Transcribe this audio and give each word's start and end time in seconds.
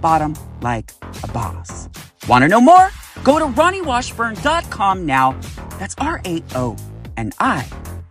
bottom 0.00 0.34
like 0.60 0.92
a 1.22 1.28
boss. 1.28 1.88
Want 2.28 2.42
to 2.42 2.48
know 2.48 2.60
more? 2.60 2.90
Go 3.24 3.38
to 3.38 3.46
RaoniWashburn.com 3.46 5.06
now. 5.06 5.38
That's 5.78 5.94
R 5.98 6.20
A 6.24 6.42
O 6.54 6.76
N 7.16 7.32
I 7.38 7.66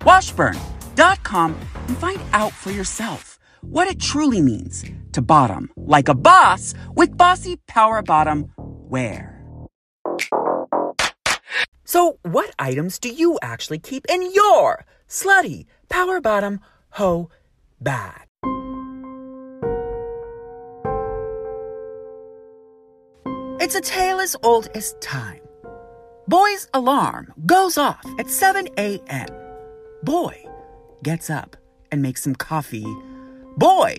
Washburn.com 0.05 1.55
and 1.87 1.97
find 1.97 2.21
out 2.31 2.53
for 2.53 2.71
yourself 2.71 3.39
what 3.61 3.87
it 3.87 3.99
truly 3.99 4.41
means 4.41 4.85
to 5.11 5.21
bottom 5.21 5.69
like 5.75 6.07
a 6.07 6.15
boss 6.15 6.73
with 6.95 7.17
bossy 7.17 7.57
power 7.67 8.01
bottom 8.01 8.51
wear. 8.57 9.33
So, 11.83 12.19
what 12.23 12.51
items 12.59 12.99
do 12.99 13.09
you 13.09 13.37
actually 13.41 13.79
keep 13.79 14.05
in 14.09 14.31
your 14.33 14.85
slutty 15.07 15.65
power 15.89 16.19
bottom 16.21 16.59
hoe 16.91 17.29
bag? 17.79 18.26
It's 23.67 23.75
a 23.75 23.81
tale 23.81 24.21
as 24.21 24.33
old 24.43 24.69
as 24.75 24.93
time. 25.01 25.41
Boy's 26.25 26.69
alarm 26.73 27.33
goes 27.45 27.77
off 27.77 28.05
at 28.17 28.29
7 28.29 28.69
a.m. 28.77 29.27
Boy 30.03 30.41
gets 31.03 31.29
up 31.29 31.57
and 31.91 32.01
makes 32.01 32.23
some 32.23 32.33
coffee. 32.33 32.87
Boy 33.57 33.97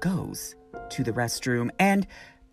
goes 0.00 0.54
to 0.90 1.02
the 1.02 1.12
restroom 1.12 1.70
and 1.78 2.06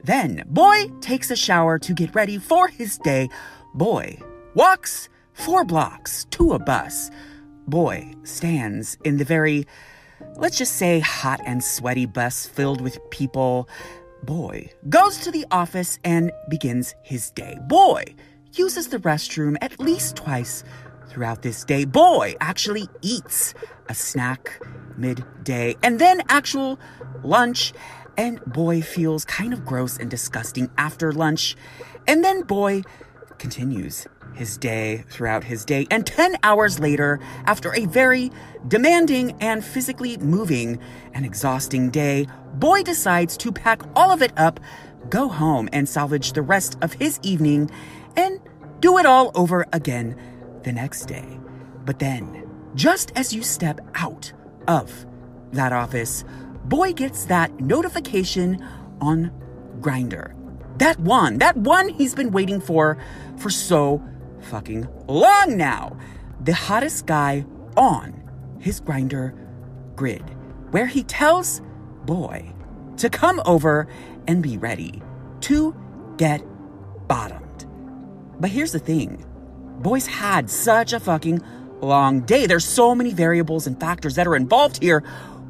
then 0.06 0.46
boy 0.48 0.86
takes 1.02 1.30
a 1.30 1.36
shower 1.36 1.78
to 1.80 1.94
get 1.94 2.16
ready 2.16 2.38
for 2.38 2.70
his 2.70 2.98
day. 2.98 3.28
Boy 3.74 4.18
walks 4.54 5.10
four 5.34 5.66
blocks 5.66 6.24
to 6.32 6.54
a 6.54 6.60
bus. 6.60 7.12
Boy 7.68 8.14
stands 8.24 8.98
in 9.04 9.18
the 9.18 9.26
very, 9.26 9.68
let's 10.38 10.60
just 10.60 10.78
say, 10.78 11.02
hot 11.02 11.42
and 11.46 11.62
sweaty 11.62 12.06
bus 12.06 12.46
filled 12.46 12.80
with 12.80 13.10
people 13.10 13.68
Boy 14.24 14.70
goes 14.88 15.18
to 15.20 15.32
the 15.32 15.46
office 15.52 16.00
and 16.06 16.32
begins 16.48 16.96
his 17.02 17.32
day. 17.32 17.58
Boy 17.68 18.06
uses 18.54 18.88
the 18.88 19.00
restroom 19.00 19.58
at 19.60 19.78
least 19.82 20.16
twice 20.16 20.64
throughout 21.08 21.42
this 21.42 21.66
day. 21.66 21.84
Boy 21.84 22.36
actually 22.40 22.88
eats 23.02 23.54
a 23.90 23.94
snack 23.94 24.62
midday 24.96 25.76
and 25.84 26.00
then 26.00 26.22
actual 26.30 26.80
lunch. 27.24 27.74
And 28.16 28.40
boy 28.46 28.82
feels 28.82 29.26
kind 29.26 29.52
of 29.52 29.66
gross 29.66 29.98
and 29.98 30.10
disgusting 30.10 30.70
after 30.78 31.12
lunch. 31.12 31.58
And 32.08 32.24
then 32.24 32.44
boy 32.44 32.84
continues 33.40 34.08
his 34.36 34.58
day 34.58 35.04
throughout 35.10 35.44
his 35.44 35.66
day. 35.66 35.88
And 35.92 36.06
10 36.06 36.38
hours 36.44 36.80
later, 36.80 37.20
after 37.46 37.74
a 37.74 37.86
very 37.86 38.32
demanding 38.68 39.36
and 39.40 39.64
physically 39.64 40.18
moving 40.18 40.80
and 41.14 41.26
exhausting 41.26 41.90
day, 41.90 42.28
Boy 42.56 42.84
decides 42.84 43.36
to 43.38 43.52
pack 43.52 43.82
all 43.96 44.12
of 44.12 44.22
it 44.22 44.32
up, 44.38 44.60
go 45.10 45.28
home, 45.28 45.70
and 45.74 45.88
salvage 45.90 46.34
the 46.34 46.42
rest 46.42 46.78
of 46.82 46.94
his 46.94 47.20
evening 47.24 47.70
and 48.16 48.40
do 48.80 48.98
it 48.98 49.06
all 49.06 49.32
over 49.34 49.66
again 49.74 50.16
the 50.64 50.72
next 50.72 51.06
day. 51.06 51.40
But 51.86 52.00
then, 52.00 52.50
just 52.76 53.12
as 53.16 53.34
you 53.34 53.44
step 53.44 53.82
out 53.96 54.34
of 54.68 55.06
that 55.52 55.74
office, 55.74 56.24
Boy 56.66 56.94
gets 56.94 57.26
that 57.26 57.60
notification 57.60 58.66
on 59.02 59.32
Grindr. 59.82 60.34
That 60.78 61.00
one, 61.00 61.38
that 61.40 61.58
one 61.58 61.90
he's 61.90 62.16
been 62.16 62.32
waiting 62.32 62.62
for 62.62 62.98
for 63.38 63.50
so 63.50 64.02
fucking 64.44 64.88
long 65.08 65.58
now. 65.58 65.98
The 66.42 66.54
hottest 66.54 67.06
guy 67.06 67.46
on 67.76 68.22
his 68.60 68.82
Grindr 68.82 69.38
grid, 69.96 70.24
where 70.72 70.88
he 70.88 71.04
tells 71.04 71.62
Boy 72.06 72.54
to 72.98 73.10
come 73.10 73.42
over 73.46 73.88
and 74.28 74.44
be 74.44 74.58
ready 74.58 75.02
to 75.42 75.76
get 76.18 76.44
bottomed. 77.08 77.66
But 78.40 78.50
here's 78.50 78.72
the 78.72 78.80
thing 78.80 79.26
Boy's 79.80 80.08
had 80.08 80.50
such 80.50 80.94
a 80.94 81.00
fucking 81.00 81.42
long 81.82 82.22
day. 82.22 82.46
There's 82.46 82.66
so 82.66 82.96
many 82.96 83.14
variables 83.14 83.68
and 83.68 83.80
factors 83.80 84.16
that 84.16 84.28
are 84.28 84.36
involved 84.36 84.82
here. 84.82 85.02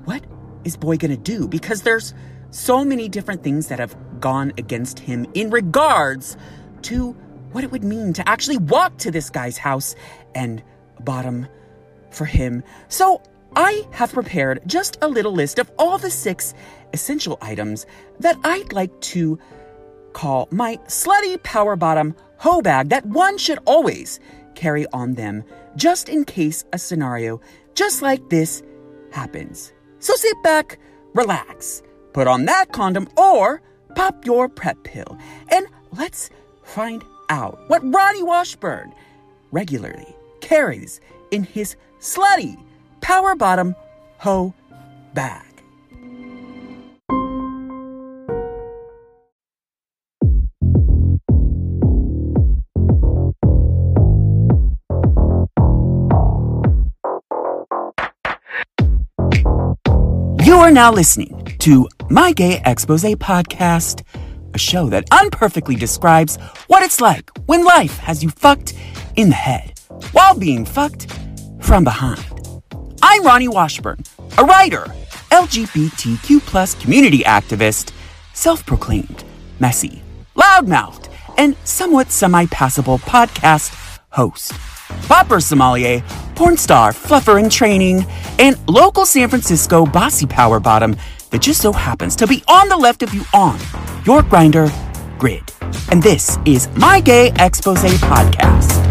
What 0.06 0.24
is 0.64 0.78
Boy 0.78 0.98
gonna 0.98 1.18
do? 1.18 1.48
Because 1.48 1.84
there's 1.84 2.14
so 2.52 2.86
many 2.86 3.10
different 3.10 3.44
things 3.44 3.68
that 3.68 3.80
have 3.80 3.96
gone 4.20 4.54
against 4.58 5.00
him 5.00 5.26
in 5.34 5.50
regards 5.50 6.38
to 6.84 7.16
what 7.54 7.64
it 7.64 7.72
would 7.72 7.84
mean 7.84 8.14
to 8.14 8.28
actually 8.28 8.58
walk 8.58 8.98
to 8.98 9.12
this 9.12 9.30
guy's 9.30 9.58
house 9.58 9.96
and 10.36 10.62
bottom 11.02 11.48
for 12.12 12.26
him. 12.26 12.64
So 12.90 13.22
I 13.56 13.88
have 13.92 14.14
prepared 14.14 14.62
just 14.66 14.98
a 15.02 15.08
little 15.08 15.32
list 15.32 15.60
of 15.60 15.72
all 15.78 15.98
the 15.98 16.10
six 16.12 16.54
essential 16.94 17.38
items 17.42 17.86
that 18.20 18.38
I'd 18.44 18.74
like 18.74 19.00
to 19.02 19.40
call 20.14 20.48
my 20.52 20.78
slutty 20.88 21.42
power 21.44 21.76
bottom 21.76 22.16
hoe 22.38 22.62
bag 22.62 22.90
that 22.90 23.06
one 23.06 23.38
should 23.38 23.60
always 23.66 24.20
carry 24.56 24.86
on 24.94 25.14
them 25.14 25.44
just 25.76 26.10
in 26.10 26.24
case 26.24 26.66
a 26.74 26.78
scenario 26.78 27.42
just 27.74 28.02
like 28.02 28.30
this 28.30 28.62
happens. 29.12 29.74
So 30.00 30.16
sit 30.16 30.36
back, 30.44 30.80
relax, 31.14 31.82
put 32.14 32.28
on 32.28 32.46
that 32.46 32.72
condom 32.72 33.08
or 33.18 33.62
pop 33.96 34.26
your 34.26 34.50
PrEP 34.50 34.84
pill 34.84 35.18
and 35.50 35.66
let's 35.92 36.30
find 36.64 37.04
out 37.30 37.60
what 37.68 37.84
Raoni 37.84 38.26
Washburn 38.26 38.94
regularly 39.52 40.16
carries 40.42 41.00
in 41.32 41.44
his 41.44 41.76
slutty 42.00 42.58
power 43.02 43.36
bottom 43.36 43.76
hoe 44.18 44.54
bag. 45.14 45.54
You 60.46 60.56
are 60.60 60.72
now 60.72 60.92
listening 60.92 61.56
to 61.60 61.88
My 62.10 62.32
Gay 62.34 62.62
Expose 62.66 63.04
podcast 63.16 64.04
a 64.54 64.58
show 64.58 64.90
that 64.90 65.08
unperfectly 65.12 65.76
describes 65.76 66.38
what 66.68 66.84
it's 66.84 67.02
like 67.02 67.30
when 67.46 67.64
life 67.64 67.98
has 67.98 68.24
you 68.24 68.30
fucked 68.30 68.74
in 69.16 69.30
the 69.30 69.36
head 69.36 69.80
while 70.12 70.38
being 70.38 70.66
fucked 70.66 71.12
from 71.62 71.84
behind. 71.84 72.24
I'm 73.02 73.24
Raoni 73.24 73.52
Washburn, 73.52 74.04
a 74.38 74.44
writer, 74.44 74.86
LGBTQ 75.32 76.40
plus 76.42 76.76
community 76.76 77.20
activist, 77.20 77.92
self-proclaimed, 78.34 79.24
messy, 79.60 80.02
loudmouthed, 80.36 81.10
and 81.38 81.56
somewhat 81.64 82.12
semi-passable 82.12 83.00
podcast 83.00 84.00
host. 84.10 84.54
Popper 85.08 85.40
sommelier, 85.40 86.04
porn 86.36 86.58
star, 86.58 86.92
fluffer 86.92 87.44
in 87.44 87.50
training, 87.50 88.06
and 88.40 88.58
local 88.68 89.06
San 89.06 89.30
Francisco 89.30 89.86
bossy 89.86 90.28
power 90.28 90.60
bottom 90.60 90.96
that 91.34 91.42
just 91.42 91.62
so 91.62 91.74
happens 91.74 92.16
to 92.16 92.28
be 92.28 92.44
on 92.48 92.70
the 92.70 92.78
left 92.78 93.02
of 93.02 93.12
you 93.12 93.24
on 93.34 93.60
your 94.06 94.22
Grindr 94.22 94.72
grid. 95.18 95.44
And 95.90 96.02
this 96.02 96.38
is 96.46 96.70
my 96.78 97.02
Gay 97.02 97.32
Expose 97.40 97.80
podcast. 97.80 98.82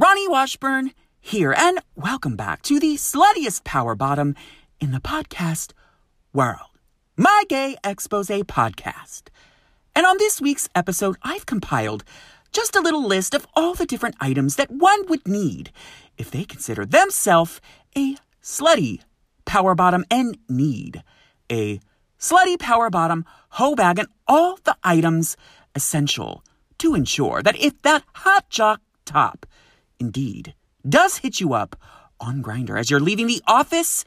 Raoni 0.00 0.28
Washburn 0.28 0.92
here, 1.20 1.52
and 1.52 1.80
welcome 1.96 2.36
back 2.36 2.62
to 2.62 2.78
the 2.78 2.94
sluttiest 2.94 3.64
power 3.64 3.96
bottom 3.96 4.36
in 4.80 4.92
the 4.92 5.00
podcast 5.00 5.72
world. 6.32 6.78
My 7.16 7.42
Gay 7.48 7.76
Expose 7.82 8.28
podcast. 8.28 9.22
And 9.96 10.06
on 10.06 10.18
this 10.18 10.40
week's 10.40 10.68
episode, 10.74 11.16
I've 11.22 11.46
compiled 11.46 12.04
just 12.52 12.74
a 12.74 12.80
little 12.80 13.04
list 13.04 13.34
of 13.34 13.46
all 13.54 13.74
the 13.74 13.86
different 13.86 14.16
items 14.20 14.56
that 14.56 14.70
one 14.70 15.06
would 15.08 15.26
need 15.26 15.70
if 16.18 16.30
they 16.30 16.44
consider 16.44 16.84
themselves 16.84 17.60
a 17.96 18.16
slutty 18.42 19.00
power 19.44 19.74
bottom 19.74 20.04
and 20.10 20.38
need 20.48 21.02
a 21.50 21.80
slutty 22.18 22.58
power 22.58 22.90
bottom 22.90 23.24
hoe 23.50 23.74
bag 23.74 23.98
and 23.98 24.08
all 24.26 24.58
the 24.64 24.76
items 24.82 25.36
essential 25.74 26.42
to 26.78 26.94
ensure 26.94 27.42
that 27.42 27.58
if 27.60 27.80
that 27.82 28.04
hot 28.14 28.48
jock 28.50 28.80
top, 29.04 29.46
indeed, 30.00 30.54
does 30.88 31.18
hit 31.18 31.40
you 31.40 31.54
up 31.54 31.76
on 32.20 32.42
Grindr 32.42 32.78
as 32.78 32.90
you're 32.90 33.00
leaving 33.00 33.26
the 33.26 33.42
office, 33.46 34.04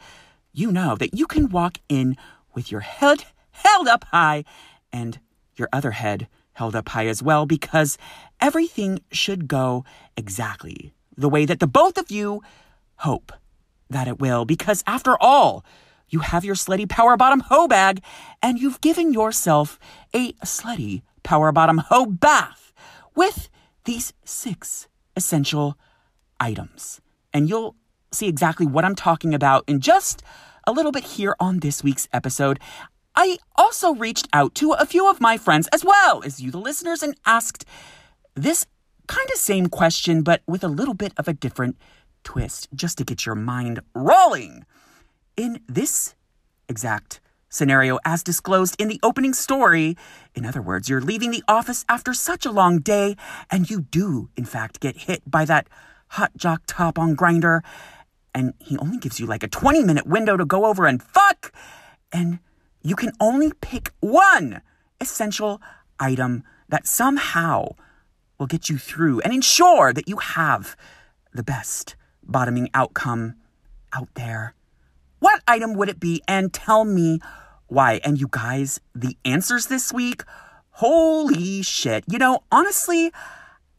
you 0.53 0.71
know 0.71 0.95
that 0.95 1.13
you 1.13 1.27
can 1.27 1.49
walk 1.49 1.77
in 1.87 2.17
with 2.53 2.71
your 2.71 2.81
head 2.81 3.25
held 3.51 3.87
up 3.87 4.05
high 4.11 4.43
and 4.91 5.19
your 5.57 5.69
other 5.73 5.91
head 5.91 6.27
held 6.53 6.75
up 6.75 6.89
high 6.89 7.07
as 7.07 7.21
well 7.21 7.45
because 7.45 7.97
everything 8.41 8.99
should 9.11 9.47
go 9.47 9.85
exactly 10.15 10.93
the 11.15 11.29
way 11.29 11.45
that 11.45 11.59
the 11.59 11.67
both 11.67 11.97
of 11.97 12.11
you 12.11 12.41
hope 12.97 13.31
that 13.89 14.07
it 14.07 14.19
will. 14.19 14.45
Because 14.45 14.83
after 14.87 15.15
all, 15.21 15.63
you 16.09 16.19
have 16.19 16.45
your 16.45 16.55
slutty 16.55 16.87
power 16.87 17.17
bottom 17.17 17.41
hoe 17.41 17.67
bag 17.67 18.01
and 18.41 18.59
you've 18.59 18.81
given 18.81 19.13
yourself 19.13 19.79
a 20.13 20.33
slutty 20.33 21.01
power 21.23 21.51
bottom 21.51 21.79
hoe 21.79 22.05
bath 22.05 22.73
with 23.15 23.49
these 23.85 24.13
six 24.23 24.87
essential 25.15 25.77
items. 26.39 27.01
And 27.33 27.49
you'll 27.49 27.75
see 28.11 28.27
exactly 28.27 28.65
what 28.65 28.85
I'm 28.85 28.95
talking 28.95 29.33
about 29.33 29.63
in 29.67 29.81
just 29.81 30.23
a 30.65 30.71
little 30.71 30.91
bit 30.91 31.03
here 31.03 31.35
on 31.39 31.59
this 31.59 31.83
week's 31.83 32.07
episode. 32.13 32.59
I 33.17 33.39
also 33.55 33.95
reached 33.95 34.27
out 34.31 34.53
to 34.55 34.73
a 34.73 34.85
few 34.85 35.09
of 35.09 35.19
my 35.19 35.37
friends 35.37 35.67
as 35.73 35.83
well 35.83 36.21
as 36.23 36.39
you, 36.39 36.51
the 36.51 36.59
listeners, 36.59 37.01
and 37.01 37.15
asked 37.25 37.65
this 38.35 38.67
kind 39.07 39.27
of 39.31 39.37
same 39.37 39.69
question, 39.69 40.21
but 40.21 40.43
with 40.45 40.63
a 40.63 40.67
little 40.67 40.93
bit 40.93 41.13
of 41.17 41.27
a 41.27 41.33
different 41.33 41.77
twist, 42.23 42.67
just 42.75 42.99
to 42.99 43.03
get 43.03 43.25
your 43.25 43.33
mind 43.33 43.79
rolling. 43.95 44.67
In 45.35 45.61
this 45.67 46.13
exact 46.69 47.19
scenario, 47.49 47.97
as 48.05 48.21
disclosed 48.21 48.75
in 48.77 48.87
the 48.87 48.99
opening 49.01 49.33
story, 49.33 49.97
in 50.35 50.45
other 50.45 50.61
words, 50.61 50.87
you're 50.87 51.01
leaving 51.01 51.31
the 51.31 51.43
office 51.47 51.85
after 51.89 52.13
such 52.13 52.45
a 52.45 52.51
long 52.51 52.77
day, 52.77 53.15
and 53.49 53.67
you 53.67 53.81
do, 53.81 54.29
in 54.37 54.45
fact, 54.45 54.79
get 54.79 54.95
hit 54.95 55.23
by 55.25 55.43
that 55.43 55.67
hot 56.09 56.37
jock 56.37 56.61
top 56.67 56.99
on 56.99 57.15
Grindr, 57.15 57.61
and 58.35 58.53
he 58.59 58.77
only 58.77 58.99
gives 58.99 59.19
you 59.19 59.25
like 59.25 59.41
a 59.41 59.47
20 59.47 59.83
minute 59.83 60.05
window 60.05 60.37
to 60.37 60.45
go 60.45 60.65
over 60.65 60.85
and 60.85 61.01
fuck, 61.01 61.51
and 62.11 62.37
you 62.81 62.95
can 62.95 63.11
only 63.19 63.51
pick 63.61 63.91
one 63.99 64.61
essential 64.99 65.61
item 65.99 66.43
that 66.69 66.87
somehow 66.87 67.75
will 68.37 68.47
get 68.47 68.69
you 68.69 68.77
through 68.77 69.19
and 69.21 69.33
ensure 69.33 69.93
that 69.93 70.07
you 70.07 70.17
have 70.17 70.75
the 71.33 71.43
best 71.43 71.95
bottoming 72.23 72.69
outcome 72.73 73.35
out 73.93 74.09
there. 74.15 74.53
What 75.19 75.41
item 75.47 75.73
would 75.73 75.89
it 75.89 75.99
be? 75.99 76.21
And 76.27 76.53
tell 76.53 76.85
me 76.85 77.19
why. 77.67 77.99
And 78.03 78.19
you 78.19 78.27
guys, 78.29 78.79
the 78.93 79.17
answers 79.25 79.67
this 79.67 79.91
week, 79.91 80.23
holy 80.71 81.63
shit. 81.63 82.03
You 82.07 82.19
know, 82.19 82.39
honestly, 82.51 83.11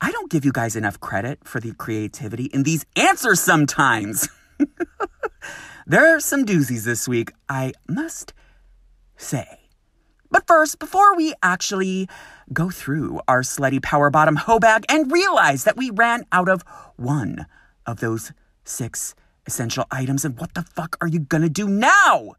I 0.01 0.11
don't 0.11 0.31
give 0.31 0.45
you 0.45 0.53
guys 0.53 0.77
enough 0.77 1.01
credit 1.01 1.41
for 1.45 1.61
the 1.61 1.73
creativity 1.75 2.47
in 2.47 2.63
these 2.65 2.85
answers 2.97 3.41
sometimes. 3.41 4.29
there 5.87 6.15
are 6.15 6.21
some 6.21 6.45
doozies 6.45 6.85
this 6.85 7.07
week, 7.07 7.33
I 7.49 7.73
must 7.89 8.33
say. 9.19 9.61
But 10.31 10.47
first, 10.47 10.79
before 10.79 11.15
we 11.17 11.35
actually 11.43 12.09
go 12.53 12.71
through 12.71 13.21
our 13.29 13.43
slutty 13.43 13.83
power 13.83 14.09
bottom 14.11 14.37
hoe 14.37 14.59
bag 14.59 14.87
and 14.89 15.13
realize 15.13 15.65
that 15.65 15.77
we 15.77 15.91
ran 15.91 16.25
out 16.33 16.49
of 16.49 16.65
one 16.97 17.47
of 17.85 18.01
those 18.01 18.33
six 18.65 19.15
essential 19.47 19.87
items, 19.91 20.25
and 20.25 20.39
what 20.39 20.55
the 20.55 20.63
fuck 20.63 20.97
are 21.01 21.09
you 21.09 21.19
gonna 21.19 21.49
do 21.49 21.69
now? 21.69 22.35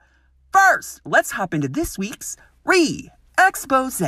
First, 0.54 1.02
let's 1.06 1.32
hop 1.32 1.54
into 1.54 1.68
this 1.68 1.98
week's 1.98 2.38
re 2.64 3.10
expose. 3.38 4.02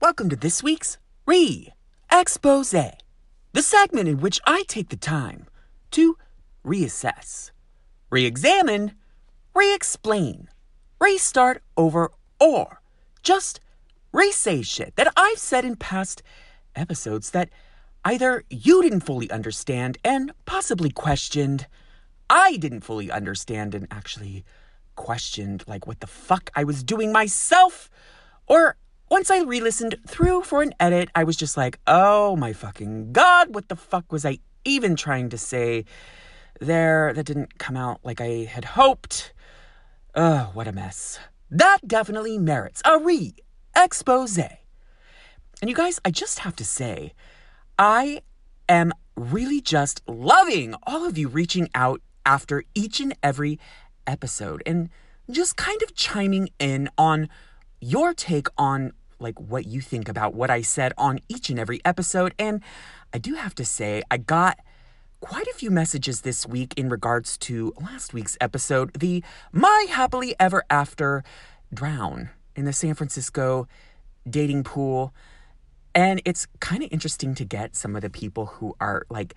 Welcome 0.00 0.30
to 0.30 0.36
this 0.36 0.62
week's 0.62 0.98
re 1.26 1.72
expose 2.10 2.72
the 3.58 3.62
segment 3.62 4.08
in 4.08 4.20
which 4.20 4.40
I 4.46 4.62
take 4.68 4.88
the 4.88 4.96
time 4.96 5.48
to 5.90 6.16
reassess, 6.64 7.50
re 8.08 8.24
examine, 8.24 8.92
re 9.52 9.74
explain, 9.74 10.48
restart 11.00 11.64
over, 11.76 12.12
or 12.38 12.80
just 13.24 13.58
re 14.12 14.30
say 14.30 14.62
shit 14.62 14.94
that 14.94 15.12
I've 15.16 15.38
said 15.38 15.64
in 15.64 15.74
past 15.74 16.22
episodes 16.76 17.32
that 17.32 17.50
either 18.04 18.44
you 18.48 18.80
didn't 18.80 19.00
fully 19.00 19.28
understand 19.28 19.98
and 20.04 20.30
possibly 20.46 20.90
questioned, 20.90 21.66
I 22.30 22.58
didn't 22.58 22.82
fully 22.82 23.10
understand 23.10 23.74
and 23.74 23.88
actually 23.90 24.44
questioned, 24.94 25.64
like 25.66 25.84
what 25.84 25.98
the 25.98 26.06
fuck 26.06 26.52
I 26.54 26.62
was 26.62 26.84
doing 26.84 27.10
myself, 27.10 27.90
or 28.46 28.76
once 29.10 29.30
I 29.30 29.42
re 29.42 29.60
listened 29.60 29.96
through 30.06 30.42
for 30.42 30.62
an 30.62 30.74
edit, 30.78 31.08
I 31.14 31.24
was 31.24 31.36
just 31.36 31.56
like, 31.56 31.78
oh 31.86 32.36
my 32.36 32.52
fucking 32.52 33.12
god, 33.12 33.54
what 33.54 33.68
the 33.68 33.76
fuck 33.76 34.12
was 34.12 34.24
I 34.24 34.38
even 34.64 34.96
trying 34.96 35.30
to 35.30 35.38
say 35.38 35.84
there 36.60 37.12
that 37.14 37.24
didn't 37.24 37.58
come 37.58 37.76
out 37.76 38.00
like 38.02 38.20
I 38.20 38.44
had 38.44 38.64
hoped? 38.64 39.32
Oh, 40.14 40.50
what 40.52 40.68
a 40.68 40.72
mess. 40.72 41.18
That 41.50 41.78
definitely 41.86 42.38
merits 42.38 42.82
a 42.84 42.98
re 42.98 43.34
expose. 43.74 44.38
And 44.38 45.68
you 45.68 45.74
guys, 45.74 46.00
I 46.04 46.10
just 46.10 46.40
have 46.40 46.56
to 46.56 46.64
say, 46.64 47.14
I 47.78 48.20
am 48.68 48.92
really 49.16 49.60
just 49.60 50.02
loving 50.06 50.74
all 50.84 51.06
of 51.06 51.16
you 51.16 51.28
reaching 51.28 51.68
out 51.74 52.00
after 52.26 52.62
each 52.74 53.00
and 53.00 53.14
every 53.22 53.58
episode 54.06 54.62
and 54.66 54.90
just 55.30 55.56
kind 55.56 55.82
of 55.82 55.94
chiming 55.94 56.50
in 56.58 56.88
on 56.96 57.28
your 57.80 58.12
take 58.12 58.48
on 58.56 58.92
like 59.18 59.38
what 59.40 59.66
you 59.66 59.80
think 59.80 60.08
about 60.08 60.34
what 60.34 60.50
I 60.50 60.62
said 60.62 60.92
on 60.96 61.20
each 61.28 61.50
and 61.50 61.58
every 61.58 61.80
episode. 61.84 62.34
And 62.38 62.62
I 63.12 63.18
do 63.18 63.34
have 63.34 63.54
to 63.56 63.64
say, 63.64 64.02
I 64.10 64.16
got 64.18 64.58
quite 65.20 65.46
a 65.48 65.54
few 65.54 65.70
messages 65.70 66.20
this 66.20 66.46
week 66.46 66.74
in 66.76 66.88
regards 66.88 67.36
to 67.38 67.72
last 67.80 68.14
week's 68.14 68.36
episode, 68.40 68.92
the 68.94 69.22
My 69.52 69.86
Happily 69.90 70.34
Ever 70.38 70.64
After 70.70 71.24
Drown 71.72 72.30
in 72.54 72.64
the 72.64 72.72
San 72.72 72.94
Francisco 72.94 73.66
dating 74.28 74.64
pool. 74.64 75.12
And 75.94 76.22
it's 76.24 76.46
kind 76.60 76.82
of 76.82 76.92
interesting 76.92 77.34
to 77.34 77.44
get 77.44 77.74
some 77.74 77.96
of 77.96 78.02
the 78.02 78.10
people 78.10 78.46
who 78.46 78.76
are 78.80 79.04
like 79.10 79.34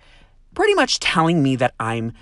pretty 0.54 0.74
much 0.74 1.00
telling 1.00 1.42
me 1.42 1.56
that 1.56 1.74
I'm 1.80 2.12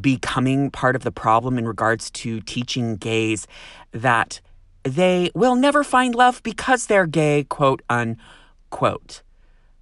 becoming 0.00 0.70
part 0.70 0.96
of 0.96 1.02
the 1.02 1.12
problem 1.12 1.58
in 1.58 1.66
regards 1.66 2.10
to 2.10 2.40
teaching 2.40 2.96
gays 2.96 3.46
that 3.92 4.40
they 4.82 5.30
will 5.34 5.54
never 5.54 5.84
find 5.84 6.14
love 6.14 6.42
because 6.42 6.86
they're 6.86 7.06
gay, 7.06 7.44
quote 7.44 7.82
unquote. 7.88 9.22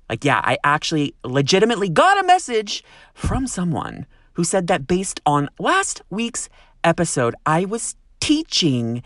Like, 0.09 0.25
yeah, 0.25 0.41
I 0.45 0.59
actually 0.63 1.15
legitimately 1.25 1.89
got 1.89 2.23
a 2.23 2.27
message 2.27 2.85
from 3.15 3.47
someone 3.47 4.07
who 4.35 4.45
said 4.45 4.67
that 4.69 4.87
based 4.87 5.21
on 5.27 5.49
last 5.59 6.03
week's 6.11 6.49
episode, 6.85 7.35
I 7.45 7.65
was 7.65 7.97
teaching 8.21 9.03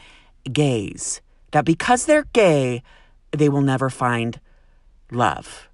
gays 0.53 1.21
that 1.53 1.65
because 1.65 2.07
they're 2.07 2.27
gay, 2.33 2.83
they 3.33 3.49
will 3.49 3.63
never 3.63 3.89
find 3.91 4.41
love. 5.11 5.69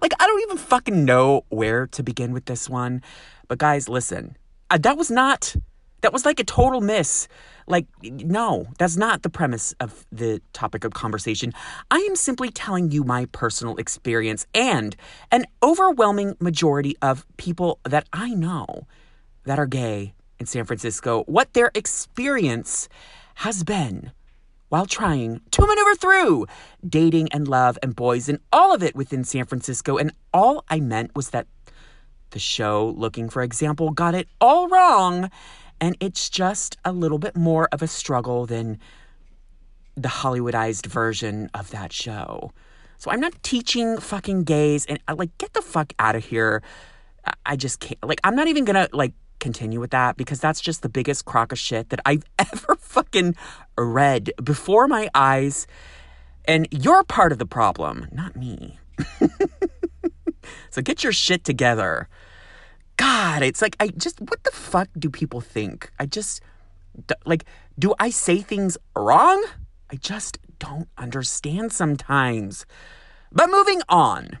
like, 0.00 0.12
I 0.18 0.26
don't 0.26 0.42
even 0.42 0.58
fucking 0.58 1.04
know 1.04 1.44
where 1.48 1.86
to 1.88 2.02
begin 2.02 2.32
with 2.32 2.46
this 2.46 2.68
one. 2.68 3.02
But, 3.48 3.58
guys, 3.58 3.88
listen, 3.88 4.36
uh, 4.70 4.78
that 4.78 4.96
was 4.96 5.10
not 5.10 5.56
that 6.00 6.12
was 6.12 6.24
like 6.24 6.40
a 6.40 6.44
total 6.44 6.80
miss. 6.80 7.28
Like, 7.66 7.86
no, 8.02 8.66
that's 8.78 8.96
not 8.96 9.22
the 9.22 9.30
premise 9.30 9.74
of 9.80 10.06
the 10.10 10.42
topic 10.52 10.84
of 10.84 10.92
conversation. 10.92 11.52
I 11.90 11.98
am 11.98 12.16
simply 12.16 12.50
telling 12.50 12.90
you 12.90 13.04
my 13.04 13.26
personal 13.26 13.76
experience 13.76 14.46
and 14.54 14.96
an 15.30 15.46
overwhelming 15.62 16.36
majority 16.40 16.96
of 17.00 17.26
people 17.36 17.78
that 17.84 18.08
I 18.12 18.34
know 18.34 18.86
that 19.44 19.58
are 19.58 19.66
gay 19.66 20.14
in 20.38 20.46
San 20.46 20.64
Francisco, 20.64 21.22
what 21.24 21.52
their 21.52 21.70
experience 21.74 22.88
has 23.36 23.62
been 23.62 24.12
while 24.68 24.86
trying 24.86 25.40
to 25.50 25.66
maneuver 25.66 25.94
through 25.96 26.46
dating 26.88 27.28
and 27.32 27.46
love 27.46 27.78
and 27.82 27.94
boys 27.94 28.28
and 28.28 28.38
all 28.52 28.74
of 28.74 28.82
it 28.82 28.94
within 28.94 29.24
San 29.24 29.44
Francisco. 29.44 29.98
And 29.98 30.12
all 30.32 30.64
I 30.68 30.80
meant 30.80 31.14
was 31.14 31.30
that 31.30 31.46
the 32.30 32.38
show, 32.38 32.94
looking 32.96 33.28
for 33.28 33.42
example, 33.42 33.90
got 33.90 34.14
it 34.14 34.28
all 34.40 34.68
wrong 34.68 35.30
and 35.80 35.96
it's 36.00 36.28
just 36.28 36.76
a 36.84 36.92
little 36.92 37.18
bit 37.18 37.36
more 37.36 37.68
of 37.72 37.82
a 37.82 37.86
struggle 37.86 38.46
than 38.46 38.78
the 39.96 40.08
Hollywoodized 40.08 40.86
version 40.86 41.50
of 41.54 41.70
that 41.70 41.92
show. 41.92 42.52
So 42.98 43.10
I'm 43.10 43.20
not 43.20 43.42
teaching 43.42 43.98
fucking 43.98 44.44
gays 44.44 44.84
and 44.86 45.00
uh, 45.08 45.14
like 45.16 45.36
get 45.38 45.54
the 45.54 45.62
fuck 45.62 45.92
out 45.98 46.16
of 46.16 46.24
here. 46.24 46.62
I 47.46 47.56
just 47.56 47.80
can't 47.80 48.02
like 48.02 48.20
I'm 48.24 48.36
not 48.36 48.48
even 48.48 48.64
gonna 48.64 48.88
like 48.92 49.14
continue 49.38 49.80
with 49.80 49.90
that 49.90 50.16
because 50.16 50.38
that's 50.38 50.60
just 50.60 50.82
the 50.82 50.88
biggest 50.88 51.24
crock 51.24 51.50
of 51.52 51.58
shit 51.58 51.88
that 51.88 52.00
I've 52.04 52.24
ever 52.38 52.76
fucking 52.76 53.34
read 53.76 54.32
before 54.42 54.86
my 54.86 55.08
eyes. 55.14 55.66
And 56.46 56.68
you're 56.70 57.04
part 57.04 57.32
of 57.32 57.38
the 57.38 57.46
problem, 57.46 58.08
not 58.12 58.36
me. 58.36 58.78
so 60.70 60.82
get 60.82 61.02
your 61.02 61.12
shit 61.12 61.44
together. 61.44 62.08
God, 63.00 63.42
it's 63.42 63.62
like, 63.62 63.76
I 63.80 63.88
just, 63.88 64.20
what 64.20 64.44
the 64.44 64.50
fuck 64.50 64.88
do 64.98 65.08
people 65.08 65.40
think? 65.40 65.90
I 65.98 66.04
just, 66.04 66.42
like, 67.24 67.46
do 67.78 67.94
I 67.98 68.10
say 68.10 68.42
things 68.42 68.76
wrong? 68.94 69.42
I 69.90 69.96
just 69.96 70.36
don't 70.58 70.86
understand 70.98 71.72
sometimes. 71.72 72.66
But 73.32 73.48
moving 73.50 73.80
on. 73.88 74.38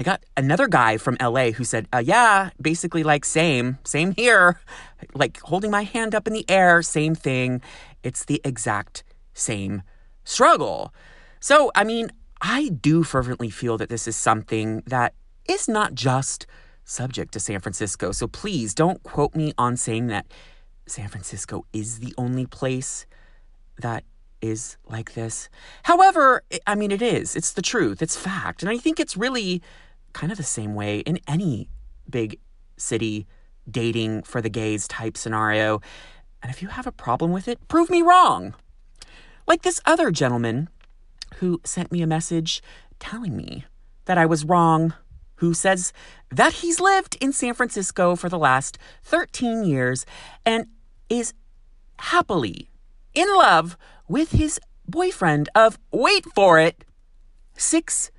I 0.00 0.02
got 0.02 0.24
another 0.36 0.66
guy 0.66 0.96
from 0.96 1.16
LA 1.22 1.52
who 1.52 1.62
said, 1.62 1.86
uh, 1.92 2.02
Yeah, 2.04 2.50
basically, 2.60 3.04
like, 3.04 3.24
same, 3.24 3.78
same 3.84 4.10
here. 4.10 4.58
Like, 5.14 5.40
holding 5.42 5.70
my 5.70 5.84
hand 5.84 6.12
up 6.12 6.26
in 6.26 6.32
the 6.32 6.44
air, 6.50 6.82
same 6.82 7.14
thing. 7.14 7.62
It's 8.02 8.24
the 8.24 8.40
exact 8.42 9.04
same 9.32 9.82
struggle. 10.24 10.92
So, 11.38 11.70
I 11.76 11.84
mean, 11.84 12.10
I 12.42 12.68
do 12.68 13.04
fervently 13.04 13.48
feel 13.48 13.78
that 13.78 13.90
this 13.90 14.08
is 14.08 14.16
something 14.16 14.82
that 14.88 15.14
is 15.48 15.68
not 15.68 15.94
just 15.94 16.46
subject 16.86 17.32
to 17.32 17.40
San 17.40 17.60
Francisco. 17.60 18.12
So 18.12 18.26
please 18.26 18.72
don't 18.72 19.02
quote 19.02 19.34
me 19.34 19.52
on 19.58 19.76
saying 19.76 20.06
that 20.06 20.26
San 20.86 21.08
Francisco 21.08 21.66
is 21.72 21.98
the 21.98 22.14
only 22.16 22.46
place 22.46 23.04
that 23.78 24.04
is 24.40 24.76
like 24.88 25.14
this. 25.14 25.48
However, 25.82 26.42
I 26.66 26.76
mean, 26.76 26.92
it 26.92 27.02
is. 27.02 27.36
It's 27.36 27.52
the 27.52 27.62
truth. 27.62 28.00
It's 28.00 28.16
fact. 28.16 28.62
And 28.62 28.70
I 28.70 28.78
think 28.78 29.00
it's 29.00 29.16
really 29.16 29.60
kind 30.12 30.30
of 30.30 30.38
the 30.38 30.44
same 30.44 30.74
way 30.74 31.00
in 31.00 31.18
any 31.26 31.68
big 32.08 32.38
city 32.76 33.26
dating 33.68 34.22
for 34.22 34.40
the 34.40 34.48
gays 34.48 34.86
type 34.86 35.16
scenario. 35.16 35.80
And 36.42 36.50
if 36.50 36.62
you 36.62 36.68
have 36.68 36.86
a 36.86 36.92
problem 36.92 37.32
with 37.32 37.48
it, 37.48 37.66
prove 37.66 37.90
me 37.90 38.00
wrong. 38.00 38.54
Like 39.48 39.62
this 39.62 39.80
other 39.84 40.12
gentleman 40.12 40.68
who 41.36 41.60
sent 41.64 41.90
me 41.90 42.00
a 42.02 42.06
message 42.06 42.62
telling 43.00 43.36
me 43.36 43.64
that 44.04 44.18
I 44.18 44.26
was 44.26 44.44
wrong, 44.44 44.94
who 45.36 45.54
says 45.54 45.92
that 46.30 46.54
he's 46.54 46.80
lived 46.80 47.16
in 47.20 47.32
San 47.32 47.54
Francisco 47.54 48.16
for 48.16 48.28
the 48.28 48.38
last 48.38 48.78
13 49.04 49.64
years 49.64 50.06
and 50.44 50.66
is 51.08 51.34
happily 51.98 52.70
in 53.14 53.28
love 53.36 53.76
with 54.08 54.32
his 54.32 54.60
boyfriend 54.86 55.48
of, 55.54 55.78
wait 55.90 56.24
for 56.34 56.58
it, 56.58 56.84
six 57.56 58.10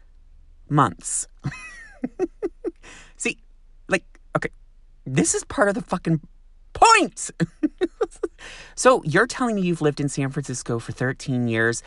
months. 0.69 1.27
See, 3.17 3.37
like, 3.87 4.03
okay, 4.35 4.49
this 5.05 5.33
is 5.33 5.43
part 5.43 5.69
of 5.69 5.75
the 5.75 5.81
fucking 5.81 6.21
point. 6.73 7.31
so 8.75 9.03
you're 9.03 9.27
telling 9.27 9.55
me 9.55 9.61
you've 9.61 9.81
lived 9.81 9.99
in 9.99 10.09
San 10.09 10.29
Francisco 10.29 10.79
for 10.79 10.91
13 10.91 11.47
years 11.47 11.83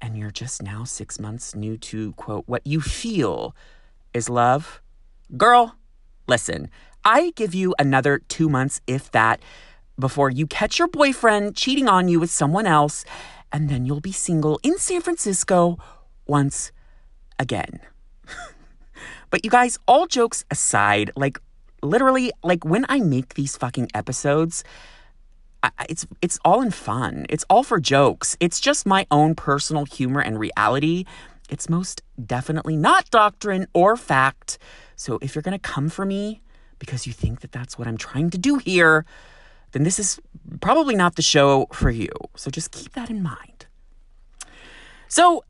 and 0.00 0.16
you're 0.16 0.30
just 0.30 0.62
now 0.62 0.84
six 0.84 1.18
months 1.18 1.54
new 1.54 1.76
to, 1.78 2.12
quote, 2.12 2.44
what 2.46 2.66
you 2.66 2.80
feel 2.80 3.54
is 4.16 4.28
love? 4.28 4.80
Girl, 5.36 5.76
listen, 6.26 6.70
I 7.04 7.32
give 7.36 7.54
you 7.54 7.74
another 7.78 8.18
two 8.28 8.48
months, 8.48 8.80
if 8.86 9.10
that, 9.12 9.40
before 9.98 10.30
you 10.30 10.46
catch 10.46 10.78
your 10.78 10.88
boyfriend 10.88 11.54
cheating 11.54 11.88
on 11.88 12.08
you 12.08 12.18
with 12.18 12.30
someone 12.30 12.66
else, 12.66 13.04
and 13.52 13.68
then 13.68 13.86
you'll 13.86 14.00
be 14.00 14.12
single 14.12 14.58
in 14.62 14.78
San 14.78 15.02
Francisco 15.02 15.78
once 16.26 16.72
again. 17.38 17.80
but 19.30 19.44
you 19.44 19.50
guys, 19.50 19.78
all 19.86 20.06
jokes 20.06 20.44
aside, 20.50 21.10
like 21.14 21.38
literally, 21.82 22.32
like 22.42 22.64
when 22.64 22.86
I 22.88 23.00
make 23.00 23.34
these 23.34 23.56
fucking 23.56 23.90
episodes, 23.94 24.64
it's 25.88 26.06
it's 26.22 26.38
all 26.44 26.62
in 26.62 26.70
fun. 26.70 27.26
It's 27.28 27.44
all 27.50 27.62
for 27.62 27.80
jokes. 27.80 28.36
It's 28.40 28.60
just 28.60 28.86
my 28.86 29.06
own 29.10 29.34
personal 29.34 29.84
humor 29.84 30.20
and 30.20 30.38
reality. 30.38 31.04
It's 31.48 31.68
most 31.68 32.02
definitely 32.24 32.76
not 32.76 33.10
doctrine 33.10 33.66
or 33.72 33.96
fact. 33.96 34.58
So 34.96 35.18
if 35.22 35.34
you're 35.34 35.42
going 35.42 35.58
to 35.58 35.58
come 35.58 35.88
for 35.88 36.04
me 36.04 36.40
because 36.78 37.06
you 37.06 37.12
think 37.12 37.40
that 37.40 37.52
that's 37.52 37.78
what 37.78 37.88
I'm 37.88 37.96
trying 37.96 38.30
to 38.30 38.38
do 38.38 38.56
here, 38.58 39.04
then 39.72 39.82
this 39.82 39.98
is 39.98 40.20
probably 40.60 40.94
not 40.94 41.16
the 41.16 41.22
show 41.22 41.66
for 41.72 41.90
you. 41.90 42.10
So 42.34 42.50
just 42.50 42.70
keep 42.70 42.92
that 42.92 43.10
in 43.10 43.22
mind. 43.22 43.66
So, 45.08 45.44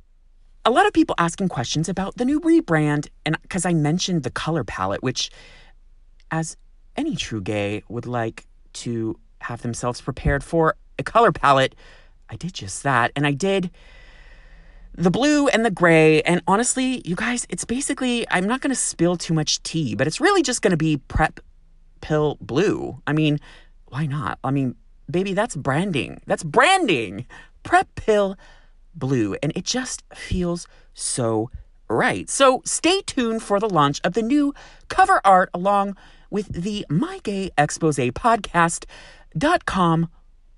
a 0.65 0.71
lot 0.71 0.87
of 0.87 0.93
people 0.93 1.15
asking 1.17 1.49
questions 1.49 1.89
about 1.89 2.17
the 2.17 2.25
new 2.25 2.41
rebrand, 2.41 3.09
and 3.25 3.41
because 3.43 3.65
I 3.65 3.73
mentioned 3.73 4.25
the 4.25 4.33
color 4.33 4.65
palette, 4.65 5.03
which, 5.03 5.31
as 6.31 6.57
any 6.97 7.15
true 7.15 7.41
gay 7.41 7.85
would 7.89 8.07
like 8.07 8.47
to 8.75 9.19
have 9.43 9.63
themselves 9.63 10.01
prepared 10.01 10.43
for 10.43 10.75
a 10.99 11.05
color 11.05 11.31
palette, 11.31 11.77
I 12.29 12.37
did 12.37 12.53
just 12.53 12.83
that. 12.83 13.13
And 13.15 13.27
I 13.27 13.33
did 13.33 13.71
the 14.97 15.11
blue 15.11 15.49
and 15.49 15.65
the 15.65 15.71
gray. 15.71 16.23
And 16.23 16.43
honestly, 16.47 17.03
you 17.05 17.15
guys, 17.15 17.47
it's 17.49 17.65
basically, 17.65 18.27
I'm 18.31 18.47
not 18.47 18.61
going 18.61 18.71
to 18.71 18.77
spill 18.81 19.17
too 19.17 19.35
much 19.35 19.63
tea, 19.63 19.95
but 19.95 20.07
it's 20.07 20.21
really 20.21 20.43
just 20.43 20.63
going 20.63 20.73
to 20.73 20.77
be 20.77 20.99
PrEP 21.09 21.41
pill 22.01 22.37
blue. 22.41 23.01
I 23.07 23.13
mean, 23.13 23.39
why 23.87 24.07
not? 24.07 24.39
I 24.43 24.51
mean, 24.51 24.75
baby, 25.11 25.35
that's 25.35 25.57
branding. 25.57 26.21
That's 26.27 26.43
branding. 26.43 27.27
PrEP 27.63 27.95
pill 27.95 28.37
blue. 28.95 29.37
And 29.43 29.53
it 29.55 29.65
just 29.65 30.03
feels 30.15 30.67
so 30.95 31.51
right. 31.89 32.29
So 32.29 32.63
stay 32.65 33.03
tuned 33.03 33.43
for 33.43 33.61
the 33.61 33.69
launch 33.69 34.01
of 34.03 34.15
the 34.15 34.23
new 34.23 34.55
cover 34.89 35.21
art 35.25 35.51
along 35.55 35.97
with 36.31 36.49
the 36.49 36.85
My 36.89 37.21
Gay 37.23 37.51
Expose 37.57 37.97
podcast 37.97 38.85
com 39.67 40.09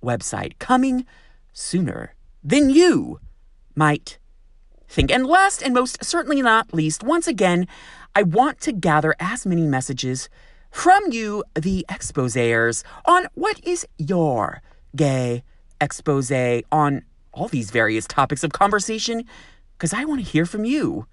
website 0.02 0.58
coming 0.58 1.04
sooner 1.52 2.14
than 2.44 2.70
you 2.70 3.20
might 3.74 4.18
think. 4.88 5.10
And 5.10 5.26
last 5.26 5.62
and 5.62 5.74
most 5.74 6.04
certainly 6.04 6.42
not 6.42 6.72
least, 6.74 7.02
once 7.02 7.26
again, 7.26 7.66
I 8.14 8.22
want 8.22 8.60
to 8.62 8.72
gather 8.72 9.14
as 9.20 9.46
many 9.46 9.66
messages 9.66 10.28
from 10.70 11.10
you, 11.10 11.44
the 11.54 11.84
exposers, 11.88 12.84
on 13.04 13.26
what 13.34 13.62
is 13.64 13.86
your 13.98 14.62
gay 14.96 15.44
expose 15.80 16.32
on 16.72 17.02
all 17.32 17.48
these 17.48 17.70
various 17.70 18.06
topics 18.06 18.42
of 18.42 18.52
conversation, 18.52 19.24
because 19.76 19.92
I 19.92 20.04
want 20.04 20.24
to 20.24 20.30
hear 20.30 20.44
from 20.44 20.64
you. 20.64 21.06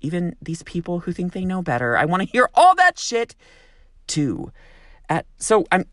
Even 0.00 0.36
these 0.40 0.62
people 0.62 1.00
who 1.00 1.12
think 1.12 1.32
they 1.32 1.44
know 1.44 1.62
better, 1.62 1.96
I 1.96 2.04
want 2.04 2.22
to 2.22 2.28
hear 2.28 2.48
all 2.54 2.74
that 2.76 2.98
shit 2.98 3.34
too. 4.06 4.52
At, 5.08 5.26
so 5.38 5.66
I'm 5.72 5.86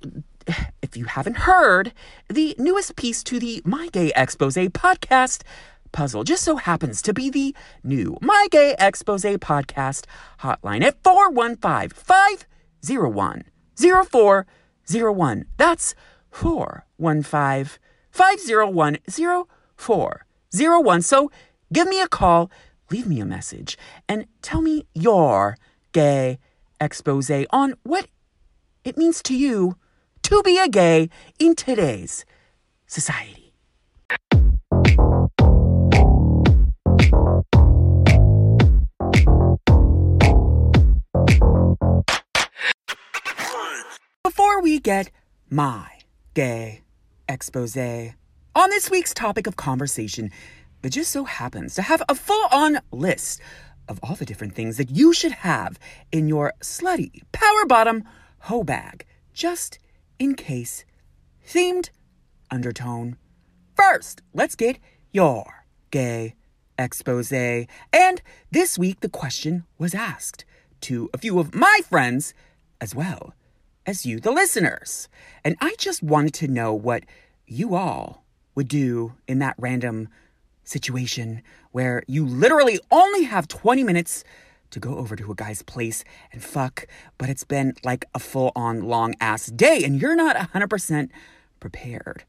if 0.82 0.98
you 0.98 1.06
haven't 1.06 1.38
heard, 1.38 1.94
the 2.30 2.56
newest 2.58 2.96
piece 2.96 3.24
to 3.24 3.40
the 3.40 3.62
My 3.66 3.88
Gay 3.92 4.12
Expose 4.16 4.56
podcast 4.56 5.44
puzzle 5.92 6.24
just 6.24 6.44
so 6.44 6.56
happens 6.56 7.02
to 7.02 7.14
be 7.14 7.30
the 7.30 7.56
new 7.84 8.18
My 8.22 8.48
Gay 8.52 8.76
Expose 8.80 9.24
podcast 9.24 10.06
hotline 10.40 10.84
at 10.84 11.02
415 11.04 11.90
501 11.90 13.44
0401. 13.76 15.46
That's 15.58 15.96
415 16.32 17.80
501 18.12 18.98
0401. 19.78 21.02
So 21.02 21.32
give 21.74 21.88
me 21.88 22.02
a 22.02 22.08
call, 22.08 22.52
leave 22.90 23.08
me 23.08 23.20
a 23.20 23.26
message, 23.26 23.78
and 24.08 24.26
tell 24.42 24.62
me 24.62 24.86
your 24.94 25.58
gay 25.92 26.40
expose 26.80 27.32
on 27.52 27.76
what 27.84 28.08
it 28.84 28.98
means 28.98 29.22
to 29.24 29.36
you 29.36 29.78
to 30.24 30.42
be 30.44 30.58
a 30.58 30.68
gay 30.68 31.10
in 31.40 31.56
today's 31.56 32.26
society. 32.88 33.41
Before 44.24 44.62
we 44.62 44.80
get 44.80 45.10
my 45.50 45.90
gay 46.36 46.82
expose 47.28 47.76
on 47.76 48.70
this 48.70 48.92
week's 48.92 49.16
topic 49.16 49.48
of 49.48 49.56
conversation, 49.56 50.30
it 50.84 50.90
just 50.90 51.12
so 51.12 51.24
happens 51.24 51.74
to 51.74 51.82
have 51.82 52.04
a 52.08 52.14
full 52.14 52.46
on 52.52 52.82
list 52.92 53.42
of 53.90 54.00
all 54.04 54.14
the 54.14 54.24
different 54.26 54.54
things 54.54 54.78
that 54.78 54.92
you 54.92 55.12
should 55.12 55.32
have 55.32 55.80
in 56.12 56.28
your 56.28 56.54
slutty 56.62 57.24
power 57.32 57.66
bottom 57.66 58.04
hoe 58.42 58.64
bag 58.64 59.08
just 59.34 59.80
in 60.20 60.36
case 60.36 60.86
themed 61.44 61.90
undertone. 62.52 63.18
First, 63.76 64.22
let's 64.36 64.56
get 64.56 64.78
your 65.12 65.66
gay 65.90 66.36
expose. 66.78 67.34
And 67.34 68.22
this 68.52 68.78
week, 68.78 69.00
the 69.00 69.10
question 69.10 69.66
was 69.80 69.96
asked 69.96 70.46
to 70.82 71.10
a 71.12 71.18
few 71.18 71.40
of 71.40 71.56
my 71.56 71.80
friends 71.90 72.36
as 72.80 72.94
well 72.94 73.34
as 73.92 74.06
you, 74.06 74.22
the 74.22 74.32
listeners. 74.32 75.10
And 75.44 75.58
I 75.60 75.76
just 75.78 76.02
wanted 76.02 76.34
to 76.36 76.48
know 76.48 76.74
what 76.74 77.04
you 77.46 77.76
all 77.76 78.24
would 78.56 78.70
do 78.70 79.14
in 79.28 79.40
that 79.40 79.56
random 79.58 80.08
situation 80.64 81.44
where 81.72 82.02
you 82.08 82.26
literally 82.26 82.80
only 82.90 83.24
have 83.24 83.50
20 83.50 83.84
minutes 83.84 84.24
to 84.70 84.80
go 84.80 84.96
over 84.96 85.18
to 85.18 85.30
a 85.30 85.36
guy's 85.36 85.62
place 85.62 86.06
and 86.32 86.42
fuck, 86.42 86.88
but 87.18 87.30
it's 87.30 87.44
been 87.44 87.74
like 87.84 88.06
a 88.16 88.20
full 88.20 88.54
on 88.56 88.82
long 88.84 89.14
ass 89.20 89.48
day 89.48 89.84
and 89.84 90.02
you're 90.02 90.16
not 90.16 90.38
100% 90.38 91.10
prepared 91.60 92.24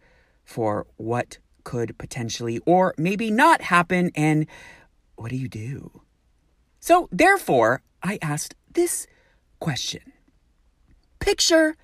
for 0.45 0.89
what 0.97 1.39
could 1.63 1.97
potentially 1.97 2.59
or 2.67 2.93
maybe 2.99 3.31
not 3.31 3.63
happen. 3.63 4.11
And 4.17 4.49
what 5.15 5.31
do 5.31 5.37
you 5.37 5.47
do? 5.47 6.03
So, 6.81 7.09
therefore, 7.13 7.83
I 8.03 8.19
asked 8.21 8.57
this 8.73 9.07
question 9.61 10.12
Picture 11.23 11.77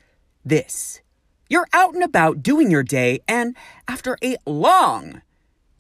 this. 0.45 1.01
You're 1.49 1.69
out 1.73 1.95
and 1.95 2.03
about 2.03 2.43
doing 2.43 2.73
your 2.73 2.83
day, 2.83 3.21
and 3.29 3.57
after 3.87 4.19
a 4.21 4.37
long 4.45 5.23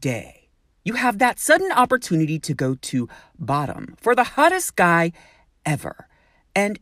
day, 0.00 0.49
you 0.85 0.93
have 0.95 1.19
that 1.19 1.41
sudden 1.41 1.73
opportunity 1.73 2.38
to 2.38 2.55
go 2.55 2.77
to 2.77 3.09
bottom 3.37 3.97
for 3.99 4.15
the 4.15 4.23
hottest 4.23 4.77
guy 4.77 5.11
ever. 5.67 6.07
And 6.55 6.79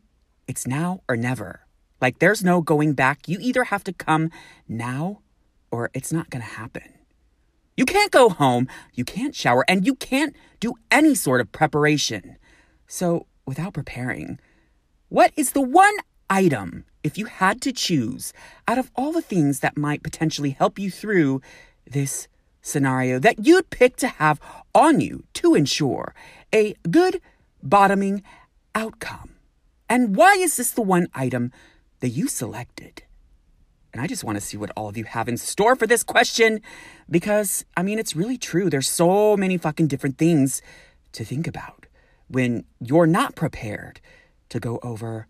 it's 0.47 0.67
now 0.67 1.01
or 1.09 1.17
never. 1.17 1.61
Like 2.03 2.19
there's 2.19 2.45
no 2.45 2.61
going 2.61 2.93
back. 2.93 3.27
You 3.27 3.39
either 3.41 3.65
have 3.65 3.83
to 3.85 3.95
come 3.95 4.31
now 4.69 5.23
or 5.71 5.89
it's 5.95 6.13
not 6.13 6.29
going 6.29 6.43
to 6.43 6.51
happen. 6.59 6.93
You 7.75 7.87
can't 7.87 8.13
go 8.13 8.29
home, 8.29 8.69
you 8.93 9.07
can't 9.07 9.35
shower, 9.35 9.65
and 9.67 9.87
you 9.87 9.95
can't 9.95 10.37
do 10.61 10.75
any 10.91 11.15
sort 11.15 11.41
of 11.41 11.53
preparation. 11.53 12.37
So, 12.87 13.27
without 13.47 13.73
preparing, 13.73 14.39
what 15.09 15.33
is 15.37 15.53
the 15.53 15.63
one 15.63 15.95
item, 16.29 16.85
if 17.03 17.17
you 17.17 17.27
had 17.27 17.61
to 17.63 17.73
choose, 17.73 18.33
out 18.67 18.79
of 18.79 18.91
all 18.95 19.13
the 19.13 19.23
things 19.23 19.61
that 19.61 19.77
might 19.77 20.03
potentially 20.03 20.51
help 20.51 20.79
you 20.79 20.91
through 20.91 21.41
this 21.89 22.29
scenario 22.63 23.19
that 23.21 23.47
you'd 23.47 23.71
pick 23.71 23.97
to 23.97 24.09
have 24.09 24.41
on 24.75 25.01
you 25.01 25.25
to 25.35 25.55
ensure 25.55 26.15
a 26.53 26.75
good 26.91 27.21
bottoming 27.63 28.23
outcome? 28.75 29.31
And 29.89 30.17
why 30.17 30.35
is 30.35 30.57
this 30.57 30.73
the 30.73 30.83
one 30.83 31.07
item 31.15 31.53
that 32.01 32.09
you 32.09 32.29
selected? 32.29 33.05
And 33.93 34.03
I 34.03 34.07
just 34.07 34.25
want 34.25 34.37
to 34.37 34.45
see 34.45 34.57
what 34.57 34.73
all 34.77 34.89
of 34.89 34.97
you 34.99 35.05
have 35.05 35.29
in 35.29 35.39
store 35.39 35.75
for 35.75 35.87
this 35.87 36.03
question 36.03 36.61
because, 37.09 37.65
I 37.77 37.83
mean, 37.83 37.99
it's 37.99 38.15
really 38.17 38.37
true. 38.37 38.69
There's 38.69 38.89
so 38.89 39.37
many 39.37 39.57
fucking 39.57 39.87
different 39.87 40.19
things 40.19 40.61
to 41.13 41.25
think 41.25 41.47
about 41.47 41.87
when 42.29 42.65
you're 42.81 43.07
not 43.07 43.37
prepared 43.37 44.01
to 44.51 44.61
go 44.61 44.79
over 44.83 45.29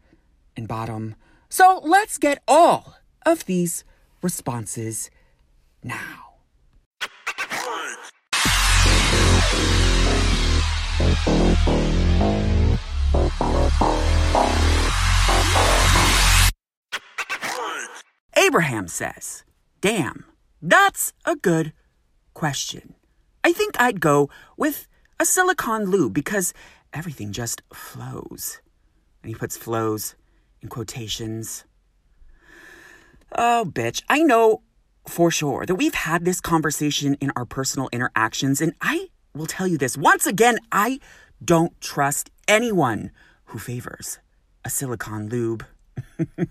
and 0.57 0.67
bottom. 0.69 1.15
So 1.49 1.81
let's 1.85 2.19
get 2.19 2.43
all 2.49 2.97
of 3.25 3.45
these 3.47 3.85
responses 4.23 5.11
now. 5.83 6.27
Abraham 18.37 18.87
says, 18.87 19.45
Damn, 19.81 20.25
that's 20.63 21.13
a 21.25 21.37
good 21.37 21.73
question. 22.35 22.95
I 23.43 23.53
think 23.53 23.81
I'd 23.81 24.01
go 24.01 24.31
with 24.57 24.89
a 25.19 25.25
silicone 25.25 25.85
lube 25.87 26.15
because 26.15 26.53
everything 26.93 27.33
just 27.33 27.63
flows. 27.73 28.61
And 29.23 29.31
he 29.31 29.35
puts 29.35 29.57
flows 29.57 30.15
in 30.67 30.69
quotations. 30.69 31.65
Oh, 33.33 33.65
bitch. 33.69 34.03
I 34.09 34.23
know 34.23 34.63
for 35.07 35.31
sure 35.31 35.65
that 35.65 35.77
we've 35.77 35.95
had 35.95 36.25
this 36.25 36.41
conversation 36.41 37.15
in 37.21 37.31
our 37.37 37.45
personal 37.45 37.89
interactions, 37.93 38.61
and 38.61 38.73
I 38.81 39.11
will 39.33 39.47
tell 39.47 39.69
you 39.69 39.79
this 39.79 39.97
once 39.97 40.27
again 40.27 40.59
I 40.73 40.99
don't 41.45 41.81
trust 41.81 42.31
anyone 42.49 43.13
who 43.47 43.59
favors 43.61 44.19
a 44.65 44.71
silicone 44.71 45.29
lube. 45.29 45.65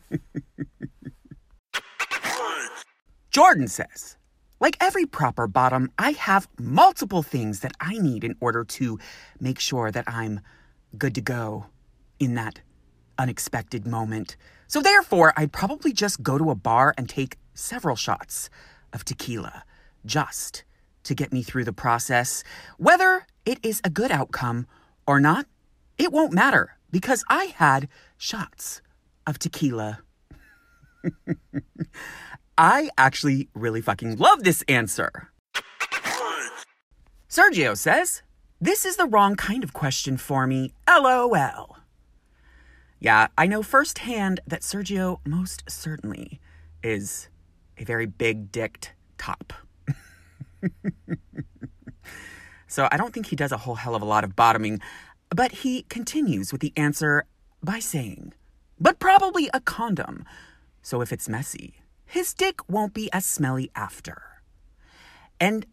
Jordan 3.31 3.67
says, 3.67 4.15
like 4.61 4.77
every 4.79 5.05
proper 5.05 5.45
bottom, 5.47 5.91
I 5.97 6.11
have 6.11 6.47
multiple 6.57 7.21
things 7.21 7.59
that 7.59 7.73
I 7.81 7.97
need 7.97 8.23
in 8.23 8.37
order 8.39 8.63
to 8.63 8.97
make 9.41 9.59
sure 9.59 9.91
that 9.91 10.05
I'm 10.07 10.39
good 10.97 11.15
to 11.15 11.21
go 11.21 11.65
in 12.17 12.35
that 12.35 12.61
unexpected 13.17 13.85
moment. 13.87 14.35
So, 14.67 14.81
therefore, 14.81 15.33
I'd 15.37 15.51
probably 15.51 15.93
just 15.93 16.23
go 16.23 16.37
to 16.37 16.49
a 16.49 16.55
bar 16.55 16.93
and 16.97 17.07
take 17.07 17.37
several 17.53 17.95
shots 17.95 18.49
of 18.93 19.05
tequila 19.05 19.63
just 20.05 20.63
to 21.03 21.15
get 21.15 21.31
me 21.31 21.43
through 21.43 21.63
the 21.65 21.73
process. 21.73 22.43
Whether 22.77 23.25
it 23.45 23.59
is 23.63 23.81
a 23.83 23.89
good 23.89 24.11
outcome 24.11 24.67
or 25.07 25.19
not, 25.19 25.45
it 25.97 26.11
won't 26.11 26.33
matter 26.33 26.77
because 26.91 27.23
I 27.29 27.45
had 27.45 27.87
shots 28.17 28.81
of 29.27 29.39
tequila. 29.39 29.99
I 32.57 32.89
actually 32.97 33.49
really 33.53 33.81
fucking 33.81 34.17
love 34.17 34.43
this 34.43 34.63
answer. 34.67 35.29
Sergio 37.29 37.77
says, 37.77 38.21
This 38.61 38.85
is 38.85 38.95
the 38.95 39.05
wrong 39.05 39.35
kind 39.35 39.63
of 39.63 39.73
question 39.73 40.17
for 40.17 40.47
me. 40.47 40.71
LOL. 40.87 41.77
Yeah, 42.99 43.27
I 43.37 43.45
know 43.45 43.61
firsthand 43.61 44.39
that 44.47 44.61
Sergio 44.61 45.19
most 45.25 45.63
certainly 45.69 46.39
is 46.81 47.29
a 47.77 47.83
very 47.83 48.05
big 48.05 48.51
dicked 48.51 48.93
top. 49.17 49.53
so 52.67 52.87
I 52.91 52.97
don't 52.97 53.13
think 53.13 53.27
he 53.27 53.35
does 53.35 53.51
a 53.51 53.57
whole 53.57 53.75
hell 53.75 53.95
of 53.95 54.01
a 54.01 54.05
lot 54.05 54.23
of 54.23 54.35
bottoming, 54.35 54.79
but 55.29 55.51
he 55.51 55.83
continues 55.83 56.51
with 56.51 56.61
the 56.61 56.73
answer 56.77 57.25
by 57.61 57.79
saying, 57.79 58.33
but 58.79 58.99
probably 58.99 59.49
a 59.53 59.59
condom. 59.59 60.25
So 60.81 61.01
if 61.01 61.11
it's 61.11 61.29
messy, 61.29 61.75
his 62.05 62.33
dick 62.33 62.67
won't 62.69 62.93
be 62.93 63.11
as 63.11 63.25
smelly 63.25 63.71
after. 63.75 64.21
And 65.39 65.65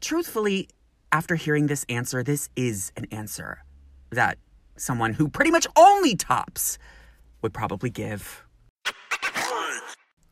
truthfully, 0.00 0.68
after 1.12 1.36
hearing 1.36 1.68
this 1.68 1.86
answer, 1.88 2.22
this 2.22 2.48
is 2.56 2.92
an 2.96 3.06
answer 3.10 3.64
that 4.10 4.38
someone 4.76 5.14
who 5.14 5.28
pretty 5.28 5.50
much 5.50 5.66
only 5.76 6.14
tops 6.14 6.78
would 7.42 7.52
probably 7.52 7.90
give. 7.90 8.44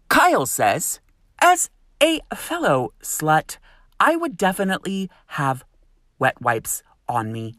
Kyle 0.08 0.46
says, 0.46 1.00
as 1.40 1.70
a 2.02 2.20
fellow 2.34 2.92
slut, 3.02 3.58
I 3.98 4.16
would 4.16 4.36
definitely 4.36 5.10
have 5.28 5.64
wet 6.18 6.40
wipes 6.40 6.82
on 7.08 7.32
me 7.32 7.54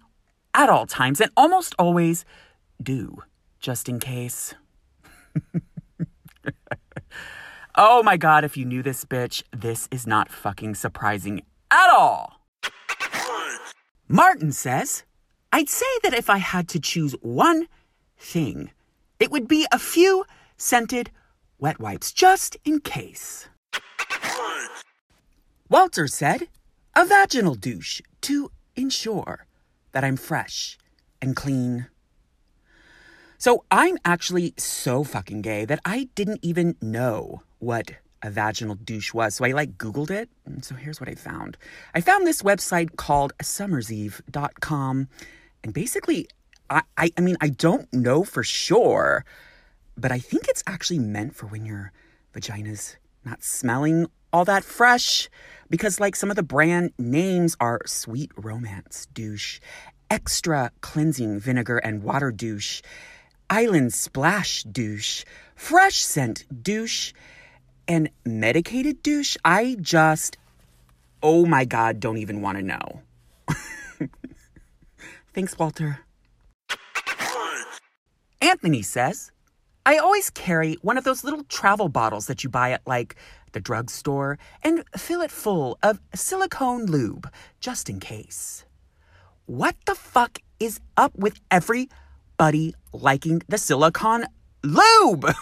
at 0.54 0.70
all 0.70 0.86
times 0.86 1.20
and 1.20 1.32
almost 1.36 1.76
always 1.78 2.26
do, 2.82 3.24
just 3.60 3.90
in 3.90 4.00
case. 4.00 4.54
Oh 7.78 8.02
my 8.04 8.16
god, 8.16 8.46
if 8.46 8.56
you 8.56 8.64
knew 8.64 8.82
this 8.82 9.04
bitch, 9.04 9.44
this 9.52 9.90
is 9.92 10.08
not 10.08 10.32
fucking 10.32 10.76
surprising 10.76 11.42
at 11.70 11.90
all. 11.90 12.40
Martin 14.08 14.54
says, 14.54 15.04
I'd 15.56 15.70
say 15.70 15.86
that 16.04 16.14
if 16.14 16.30
I 16.30 16.40
had 16.40 16.68
to 16.68 16.82
choose 16.82 17.14
one 17.22 17.70
thing, 18.18 18.72
it 19.22 19.32
would 19.32 19.48
be 19.48 19.66
a 19.72 19.80
few 19.80 20.26
scented 20.58 21.12
wet 21.60 21.80
wipes, 21.80 22.12
just 22.12 22.58
in 22.66 22.82
case. 22.82 23.48
Walter 25.70 26.08
said, 26.08 26.50
a 26.94 27.06
vaginal 27.06 27.56
douche 27.56 28.02
to 28.24 28.52
ensure 28.76 29.46
that 29.94 30.04
I'm 30.04 30.18
fresh 30.18 30.78
and 31.22 31.38
clean. 31.38 31.88
So 33.38 33.64
I'm 33.72 33.98
actually 34.04 34.56
so 34.58 35.06
fucking 35.06 35.42
gay 35.42 35.64
that 35.64 35.80
I 35.86 36.10
didn't 36.16 36.40
even 36.42 36.76
know 36.82 37.44
what 37.60 37.92
a 38.22 38.30
vaginal 38.30 38.76
douche 38.76 39.14
was. 39.14 39.36
So 39.36 39.46
I 39.46 39.54
like 39.54 39.78
Googled 39.78 40.12
it. 40.12 40.30
And 40.46 40.66
so 40.66 40.76
here's 40.76 41.00
what 41.00 41.08
I 41.08 41.16
found. 41.16 41.58
I 41.94 42.02
found 42.02 42.28
this 42.28 42.42
website 42.42 42.98
called 42.98 43.32
summerseve.com. 43.42 45.08
And 45.66 45.74
basically, 45.74 46.28
I, 46.70 46.84
I, 46.96 47.12
I 47.18 47.22
mean, 47.22 47.38
I 47.42 47.50
don't 47.50 47.92
know 47.92 48.24
for 48.24 48.44
sure, 48.44 49.26
but 49.98 50.12
I 50.12 50.20
think 50.20 50.48
it's 50.48 50.62
actually 50.68 51.00
meant 51.00 51.36
for 51.36 51.48
when 51.48 51.66
your 51.66 51.92
vagina's 52.34 52.98
not 53.24 53.44
smelling 53.44 54.06
all 54.32 54.46
that 54.46 54.64
fresh. 54.64 55.28
Because, 55.68 56.00
like, 56.00 56.16
some 56.16 56.30
of 56.30 56.36
the 56.36 56.44
brand 56.44 56.94
names 57.00 57.58
are 57.60 57.82
Sweet 57.88 58.32
Romance 58.38 59.08
Douche, 59.12 59.60
Extra 60.12 60.70
Cleansing 60.82 61.40
Vinegar 61.40 61.80
and 61.80 62.04
Water 62.04 62.32
Douche, 62.32 62.84
Island 63.50 63.92
Splash 63.92 64.62
Douche, 64.66 65.26
Fresh 65.56 66.04
Scent 66.04 66.46
Douche, 66.62 67.12
and 67.88 68.12
medicated 68.24 69.02
douche, 69.02 69.36
I 69.44 69.78
just, 69.82 70.38
oh 71.24 71.48
my 71.48 71.66
God, 71.66 72.00
don't 72.00 72.20
even 72.20 72.44
want 72.44 72.60
to 72.60 72.64
know. 72.64 73.02
Thanks, 75.36 75.60
Walter. 75.60 76.00
Anthony 78.42 78.82
says, 78.82 79.34
I 79.86 79.98
always 79.98 80.30
carry 80.30 80.78
one 80.82 80.98
of 80.98 81.04
those 81.04 81.26
little 81.26 81.44
travel 81.44 81.90
bottles 81.90 82.28
that 82.28 82.46
you 82.46 82.50
buy 82.50 82.72
at 82.72 82.88
like 82.88 83.18
the 83.52 83.60
drugstore 83.60 84.40
and 84.64 84.86
fill 84.96 85.20
it 85.20 85.32
full 85.32 85.78
of 85.84 86.00
silicone 86.14 86.86
lube 86.86 87.30
just 87.60 87.90
in 87.90 88.00
case. 88.00 88.64
What 89.46 89.76
the 89.86 89.96
fuck 89.96 90.40
is 90.58 90.80
up 90.96 91.14
with 91.18 91.42
everybody 91.52 92.74
liking 92.94 93.42
the 93.50 93.58
silicone 93.58 94.28
lube? 94.64 95.34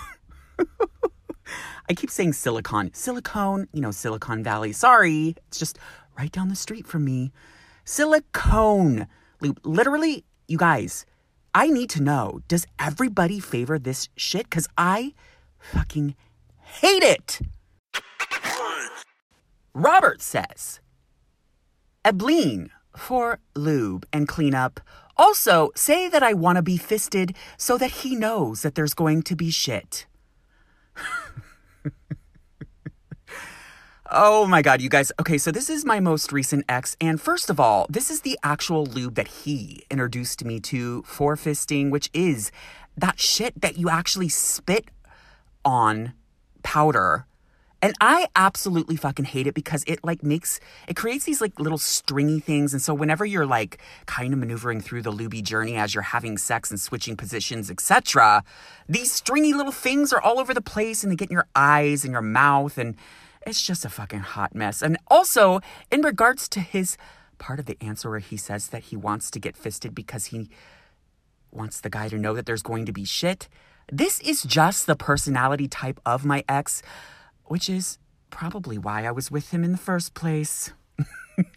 I 1.87 1.93
keep 1.95 2.09
saying 2.09 2.33
silicon. 2.33 2.91
Silicone, 2.95 3.67
you 3.71 3.81
know, 3.81 3.91
Silicon 3.91 4.43
Valley. 4.43 4.71
Sorry, 4.71 5.35
it's 5.49 5.59
just 5.59 5.77
right 6.17 6.31
down 6.31 6.49
the 6.49 6.55
street 6.55 6.87
from 6.87 7.05
me. 7.05 7.31
Silicone 7.85 9.05
loop. 9.43 9.59
Literally, 9.63 10.23
you 10.47 10.57
guys, 10.57 11.05
I 11.53 11.67
need 11.69 11.89
to 11.91 12.01
know 12.01 12.41
does 12.47 12.65
everybody 12.79 13.39
favor 13.39 13.77
this 13.77 14.09
shit? 14.15 14.49
Because 14.49 14.67
I 14.77 15.13
fucking 15.59 16.15
hate 16.57 17.03
it. 17.03 17.41
Robert 19.73 20.21
says, 20.21 20.79
Ebleen 22.05 22.69
for 22.95 23.39
lube 23.55 24.05
and 24.13 24.27
cleanup. 24.27 24.79
Also, 25.17 25.71
say 25.75 26.07
that 26.09 26.23
I 26.23 26.33
want 26.33 26.57
to 26.57 26.61
be 26.61 26.77
fisted 26.77 27.35
so 27.57 27.77
that 27.77 27.91
he 27.91 28.15
knows 28.15 28.61
that 28.61 28.75
there's 28.75 28.93
going 28.93 29.21
to 29.23 29.35
be 29.35 29.51
shit. 29.51 30.05
oh 34.13 34.45
my 34.45 34.61
god, 34.61 34.81
you 34.81 34.89
guys. 34.89 35.11
Okay, 35.19 35.37
so 35.37 35.51
this 35.51 35.69
is 35.69 35.85
my 35.85 35.99
most 35.99 36.31
recent 36.31 36.65
ex, 36.69 36.95
and 37.01 37.19
first 37.19 37.49
of 37.49 37.59
all, 37.59 37.87
this 37.89 38.09
is 38.09 38.21
the 38.21 38.37
actual 38.43 38.85
lube 38.85 39.15
that 39.15 39.27
he 39.27 39.83
introduced 39.89 40.45
me 40.45 40.59
to 40.61 41.03
for 41.03 41.35
fisting, 41.35 41.89
which 41.89 42.09
is 42.13 42.51
that 42.95 43.19
shit 43.19 43.59
that 43.59 43.77
you 43.77 43.89
actually 43.89 44.29
spit 44.29 44.89
on 45.65 46.13
powder 46.61 47.25
and 47.83 47.93
I 47.99 48.27
absolutely 48.37 48.95
fucking 48.95 49.25
hate 49.25 49.45
it 49.45 49.53
because 49.53 49.83
it 49.87 49.99
like 50.05 50.23
makes 50.23 50.61
it 50.87 50.95
creates 50.95 51.25
these 51.25 51.41
like 51.41 51.59
little 51.59 51.77
stringy 51.77 52.39
things. 52.39 52.71
And 52.71 52.81
so 52.81 52.93
whenever 52.93 53.25
you're 53.25 53.45
like 53.45 53.77
kind 54.05 54.31
of 54.31 54.39
maneuvering 54.39 54.79
through 54.79 55.01
the 55.01 55.11
looby 55.11 55.41
journey 55.41 55.75
as 55.75 55.93
you're 55.93 56.01
having 56.01 56.37
sex 56.37 56.71
and 56.71 56.79
switching 56.79 57.17
positions, 57.17 57.69
etc., 57.69 58.45
these 58.87 59.11
stringy 59.11 59.51
little 59.51 59.73
things 59.73 60.13
are 60.13 60.21
all 60.21 60.39
over 60.39 60.53
the 60.53 60.61
place 60.61 61.03
and 61.03 61.11
they 61.11 61.17
get 61.17 61.29
in 61.29 61.33
your 61.33 61.47
eyes 61.57 62.05
and 62.05 62.13
your 62.13 62.21
mouth 62.21 62.77
and 62.77 62.95
it's 63.45 63.61
just 63.61 63.85
a 63.85 63.89
fucking 63.89 64.19
hot 64.19 64.55
mess. 64.55 64.81
And 64.81 64.97
also, 65.07 65.59
in 65.91 66.01
regards 66.01 66.47
to 66.49 66.59
his 66.59 66.97
part 67.37 67.59
of 67.59 67.65
the 67.65 67.77
answer 67.81 68.09
where 68.09 68.19
he 68.19 68.37
says 68.37 68.67
that 68.67 68.83
he 68.83 68.95
wants 68.95 69.29
to 69.31 69.39
get 69.39 69.57
fisted 69.57 69.93
because 69.93 70.27
he 70.27 70.49
wants 71.51 71.81
the 71.81 71.89
guy 71.89 72.09
to 72.09 72.17
know 72.17 72.33
that 72.33 72.45
there's 72.45 72.63
going 72.63 72.85
to 72.85 72.93
be 72.93 73.05
shit. 73.05 73.49
This 73.91 74.19
is 74.21 74.43
just 74.43 74.87
the 74.87 74.95
personality 74.95 75.67
type 75.67 75.99
of 76.05 76.25
my 76.25 76.43
ex 76.47 76.81
which 77.45 77.69
is 77.69 77.99
probably 78.29 78.77
why 78.77 79.05
I 79.05 79.11
was 79.11 79.29
with 79.29 79.51
him 79.51 79.63
in 79.63 79.71
the 79.71 79.77
first 79.77 80.13
place. 80.13 80.73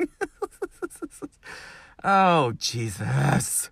oh, 2.05 2.53
Jesus. 2.53 3.71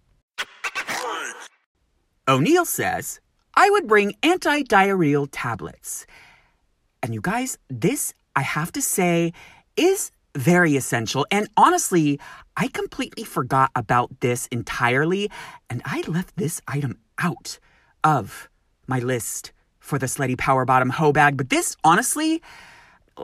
O'Neill 2.26 2.64
says, 2.64 3.20
I 3.54 3.68
would 3.70 3.86
bring 3.86 4.14
anti 4.22 4.62
diarrheal 4.62 5.28
tablets. 5.30 6.06
And 7.04 7.12
you 7.12 7.20
guys, 7.20 7.58
this, 7.68 8.14
I 8.34 8.40
have 8.40 8.72
to 8.72 8.80
say, 8.80 9.34
is 9.76 10.10
very 10.34 10.74
essential. 10.74 11.26
And 11.30 11.48
honestly, 11.54 12.18
I 12.56 12.68
completely 12.68 13.24
forgot 13.24 13.70
about 13.76 14.20
this 14.20 14.46
entirely, 14.46 15.30
and 15.68 15.82
I 15.84 16.02
left 16.08 16.34
this 16.38 16.62
item 16.66 16.98
out 17.18 17.58
of 18.02 18.48
my 18.86 19.00
list 19.00 19.52
for 19.80 19.98
the 19.98 20.06
slutty 20.06 20.38
power 20.38 20.64
bottom 20.64 20.88
hoe 20.88 21.12
bag. 21.12 21.36
But 21.36 21.50
this, 21.50 21.76
honestly, 21.84 22.40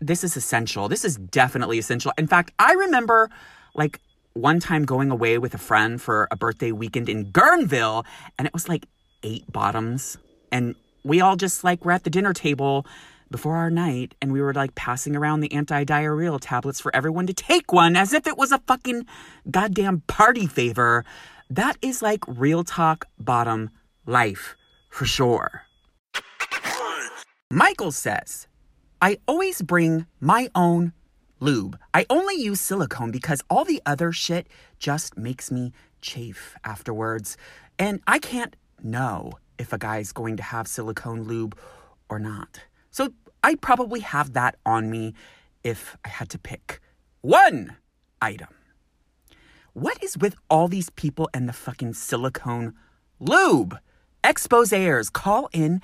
this 0.00 0.22
is 0.22 0.36
essential. 0.36 0.88
This 0.88 1.04
is 1.04 1.16
definitely 1.16 1.80
essential. 1.80 2.12
In 2.18 2.28
fact, 2.28 2.52
I 2.60 2.74
remember 2.74 3.30
like 3.74 3.98
one 4.34 4.60
time 4.60 4.84
going 4.84 5.10
away 5.10 5.38
with 5.38 5.54
a 5.54 5.58
friend 5.58 6.00
for 6.00 6.28
a 6.30 6.36
birthday 6.36 6.70
weekend 6.70 7.08
in 7.08 7.32
Guerneville, 7.32 8.04
and 8.38 8.46
it 8.46 8.54
was 8.54 8.68
like 8.68 8.86
eight 9.24 9.50
bottoms. 9.50 10.18
And 10.52 10.76
we 11.04 11.20
all 11.20 11.36
just 11.36 11.64
like 11.64 11.84
were 11.84 11.92
at 11.92 12.04
the 12.04 12.10
dinner 12.10 12.32
table 12.32 12.86
before 13.30 13.56
our 13.56 13.70
night 13.70 14.14
and 14.22 14.32
we 14.32 14.40
were 14.40 14.54
like 14.54 14.74
passing 14.74 15.14
around 15.14 15.40
the 15.40 15.52
anti-diarrheal 15.52 16.38
tablets 16.40 16.80
for 16.80 16.94
everyone 16.94 17.26
to 17.26 17.34
take 17.34 17.72
one 17.72 17.96
as 17.96 18.12
if 18.12 18.26
it 18.26 18.38
was 18.38 18.52
a 18.52 18.58
fucking 18.66 19.06
goddamn 19.50 20.02
party 20.06 20.46
favor. 20.46 21.04
That 21.50 21.76
is 21.82 22.02
like 22.02 22.24
real 22.26 22.64
talk 22.64 23.06
bottom 23.18 23.70
life 24.06 24.56
for 24.90 25.04
sure. 25.04 25.62
Michael 27.50 27.92
says, 27.92 28.46
I 29.00 29.18
always 29.26 29.62
bring 29.62 30.06
my 30.20 30.50
own 30.54 30.92
lube. 31.40 31.78
I 31.94 32.04
only 32.10 32.34
use 32.34 32.60
silicone 32.60 33.10
because 33.10 33.42
all 33.48 33.64
the 33.64 33.80
other 33.86 34.12
shit 34.12 34.48
just 34.78 35.16
makes 35.16 35.50
me 35.50 35.72
chafe 36.00 36.56
afterwards. 36.64 37.36
And 37.78 38.00
I 38.06 38.18
can't 38.18 38.56
know 38.82 39.32
if 39.58 39.72
a 39.72 39.78
guy's 39.78 40.12
going 40.12 40.36
to 40.36 40.42
have 40.42 40.66
silicone 40.66 41.24
lube 41.24 41.56
or 42.08 42.18
not. 42.18 42.60
So 42.90 43.12
I 43.42 43.54
probably 43.54 44.00
have 44.00 44.32
that 44.32 44.56
on 44.64 44.90
me 44.90 45.14
if 45.62 45.96
I 46.04 46.08
had 46.08 46.28
to 46.30 46.38
pick 46.38 46.80
one 47.20 47.76
item. 48.20 48.48
What 49.72 50.02
is 50.02 50.18
with 50.18 50.34
all 50.50 50.68
these 50.68 50.90
people 50.90 51.28
and 51.32 51.48
the 51.48 51.52
fucking 51.52 51.94
silicone 51.94 52.74
lube? 53.20 53.78
Exposers, 54.24 55.12
call 55.12 55.48
in 55.52 55.80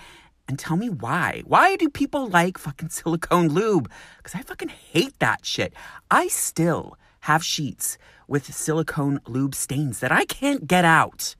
and 0.49 0.59
tell 0.59 0.77
me 0.77 0.91
why. 0.91 1.43
Why 1.47 1.77
do 1.77 1.89
people 1.89 2.29
like 2.29 2.59
fucking 2.59 2.89
silicone 2.99 3.49
lube? 3.49 3.91
Because 4.17 4.35
I 4.35 4.43
fucking 4.43 4.69
hate 4.69 5.19
that 5.21 5.45
shit. 5.47 5.73
I 6.11 6.29
still 6.29 6.97
have 7.21 7.45
sheets 7.45 7.97
with 8.27 8.53
silicone 8.53 9.21
lube 9.27 9.55
stains 9.55 10.01
that 10.01 10.13
I 10.13 10.25
can't 10.25 10.67
get 10.67 10.85
out. 10.85 11.37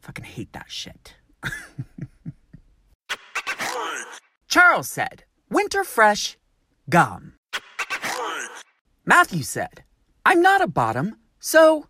Fucking 0.00 0.24
hate 0.24 0.52
that 0.52 0.70
shit. 0.70 1.14
Charles 4.48 4.88
said, 4.88 5.24
Winter 5.50 5.84
fresh 5.84 6.36
gum. 6.88 7.34
Matthew 9.04 9.42
said, 9.42 9.84
I'm 10.24 10.40
not 10.40 10.62
a 10.62 10.66
bottom, 10.66 11.16
so. 11.38 11.88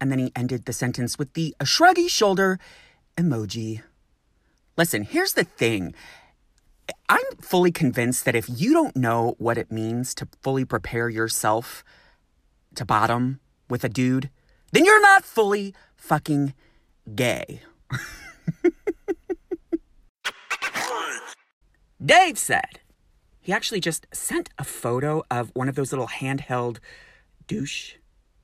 And 0.00 0.10
then 0.10 0.18
he 0.18 0.32
ended 0.36 0.64
the 0.64 0.72
sentence 0.72 1.18
with 1.18 1.32
the 1.34 1.54
shruggy 1.62 2.08
shoulder 2.08 2.58
emoji. 3.16 3.82
Listen, 4.76 5.02
here's 5.02 5.32
the 5.32 5.44
thing. 5.44 5.94
I'm 7.08 7.24
fully 7.40 7.72
convinced 7.72 8.24
that 8.24 8.34
if 8.34 8.46
you 8.48 8.72
don't 8.72 8.96
know 8.96 9.34
what 9.38 9.58
it 9.58 9.72
means 9.72 10.14
to 10.16 10.28
fully 10.42 10.64
prepare 10.64 11.08
yourself 11.08 11.84
to 12.74 12.84
bottom 12.84 13.40
with 13.68 13.84
a 13.84 13.88
dude, 13.88 14.30
then 14.72 14.84
you're 14.84 15.00
not 15.00 15.24
fully 15.24 15.74
fucking 15.96 16.54
gay. 17.14 17.62
Dave 22.04 22.38
said 22.38 22.80
he 23.40 23.52
actually 23.52 23.80
just 23.80 24.06
sent 24.12 24.50
a 24.58 24.64
photo 24.64 25.22
of 25.30 25.50
one 25.54 25.68
of 25.68 25.74
those 25.74 25.92
little 25.92 26.08
handheld 26.08 26.78
douche 27.46 27.94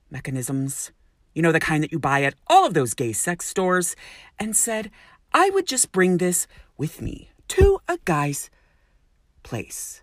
mechanisms. 0.09 0.91
You 1.33 1.41
know, 1.41 1.51
the 1.51 1.59
kind 1.59 1.83
that 1.83 1.91
you 1.91 1.99
buy 1.99 2.23
at 2.23 2.35
all 2.47 2.65
of 2.65 2.73
those 2.73 2.93
gay 2.93 3.13
sex 3.13 3.47
stores, 3.47 3.95
and 4.39 4.55
said, 4.55 4.91
I 5.33 5.49
would 5.51 5.65
just 5.65 5.91
bring 5.91 6.17
this 6.17 6.47
with 6.77 7.01
me 7.01 7.31
to 7.49 7.79
a 7.87 7.97
guy's 8.05 8.49
place. 9.43 10.01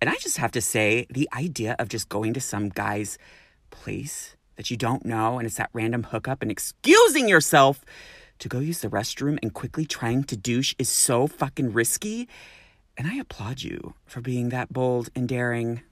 And 0.00 0.08
I 0.08 0.14
just 0.16 0.38
have 0.38 0.52
to 0.52 0.60
say, 0.60 1.06
the 1.10 1.28
idea 1.34 1.76
of 1.78 1.88
just 1.88 2.08
going 2.08 2.34
to 2.34 2.40
some 2.40 2.68
guy's 2.68 3.18
place 3.70 4.36
that 4.56 4.70
you 4.70 4.76
don't 4.76 5.04
know 5.04 5.38
and 5.38 5.46
it's 5.46 5.56
that 5.56 5.70
random 5.72 6.04
hookup 6.04 6.42
and 6.42 6.50
excusing 6.50 7.28
yourself 7.28 7.84
to 8.38 8.48
go 8.48 8.58
use 8.58 8.80
the 8.80 8.88
restroom 8.88 9.38
and 9.42 9.52
quickly 9.52 9.84
trying 9.84 10.24
to 10.24 10.36
douche 10.36 10.74
is 10.78 10.88
so 10.88 11.26
fucking 11.26 11.72
risky. 11.72 12.28
And 12.96 13.08
I 13.08 13.14
applaud 13.16 13.62
you 13.62 13.94
for 14.06 14.20
being 14.20 14.50
that 14.50 14.72
bold 14.72 15.10
and 15.14 15.28
daring. 15.28 15.82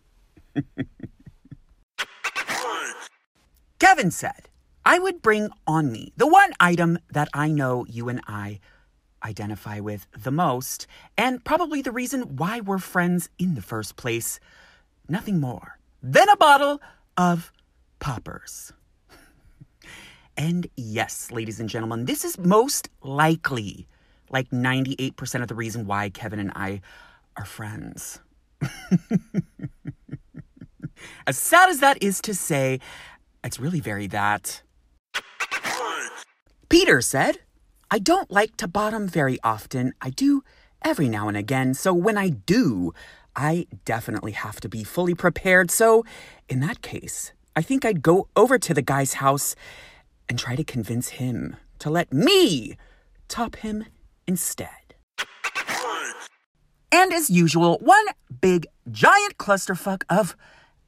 Kevin 3.79 4.11
said, 4.11 4.49
I 4.85 4.99
would 4.99 5.23
bring 5.23 5.51
on 5.67 5.93
me 5.93 6.13
the 6.17 6.27
one 6.27 6.53
item 6.61 6.99
that 7.11 7.29
I 7.35 7.49
know 7.49 7.85
you 7.89 8.09
and 8.09 8.21
I 8.27 8.61
identify 9.25 9.81
with 9.81 10.07
the 10.17 10.31
most, 10.31 10.87
and 11.17 11.45
probably 11.45 11.83
the 11.83 11.93
reason 11.93 12.37
why 12.37 12.61
we're 12.61 12.79
friends 12.79 13.29
in 13.39 13.55
the 13.55 13.63
first 13.63 13.97
place. 13.97 14.41
Nothing 15.09 15.41
more 15.41 15.79
than 16.03 16.29
a 16.29 16.37
bottle 16.37 16.81
of 17.17 17.53
poppers. 17.99 18.73
and 20.37 20.67
yes, 20.77 21.31
ladies 21.31 21.61
and 21.61 21.69
gentlemen, 21.69 22.05
this 22.07 22.25
is 22.25 22.39
most 22.39 22.89
likely 23.03 23.87
like 24.33 24.51
98% 24.51 25.43
of 25.43 25.49
the 25.49 25.55
reason 25.55 25.87
why 25.87 26.11
Kevin 26.11 26.39
and 26.39 26.53
I 26.55 26.81
are 27.37 27.45
friends. 27.45 28.21
as 31.27 31.37
sad 31.37 31.69
as 31.69 31.81
that 31.81 32.03
is 32.03 32.21
to 32.23 32.35
say, 32.35 32.81
it's 33.45 33.61
really 33.61 33.81
very 33.81 34.07
that. 34.09 34.63
Peter 36.69 37.01
said, 37.01 37.39
I 37.91 37.99
don't 37.99 38.31
like 38.31 38.57
to 38.57 38.69
bottom 38.69 39.07
very 39.07 39.39
often. 39.45 39.93
I 40.01 40.11
do 40.11 40.43
every 40.83 41.09
now 41.09 41.29
and 41.29 41.37
again. 41.37 41.75
So 41.75 41.93
when 41.93 42.17
I 42.17 42.31
do, 42.31 42.95
I 43.37 43.67
definitely 43.85 44.33
have 44.33 44.61
to 44.63 44.69
be 44.69 44.85
fully 44.85 45.15
prepared. 45.15 45.71
So 45.71 46.05
in 46.49 46.61
that 46.61 46.83
case, 46.83 47.33
I 47.55 47.63
think 47.63 47.85
I'd 47.85 48.03
go 48.03 48.29
over 48.35 48.59
to 48.59 48.73
the 48.73 48.83
guy's 48.83 49.15
house 49.15 49.55
and 50.29 50.39
try 50.39 50.57
to 50.57 50.65
convince 50.65 51.11
him 51.11 51.57
to 51.81 51.91
let 51.91 52.13
me 52.13 52.77
top 53.29 53.57
him 53.57 53.85
instead. 54.27 54.69
And 56.91 57.13
as 57.13 57.31
usual, 57.31 57.79
one 57.81 58.05
big 58.41 58.67
giant 58.91 59.39
clusterfuck 59.39 60.03
of 60.11 60.37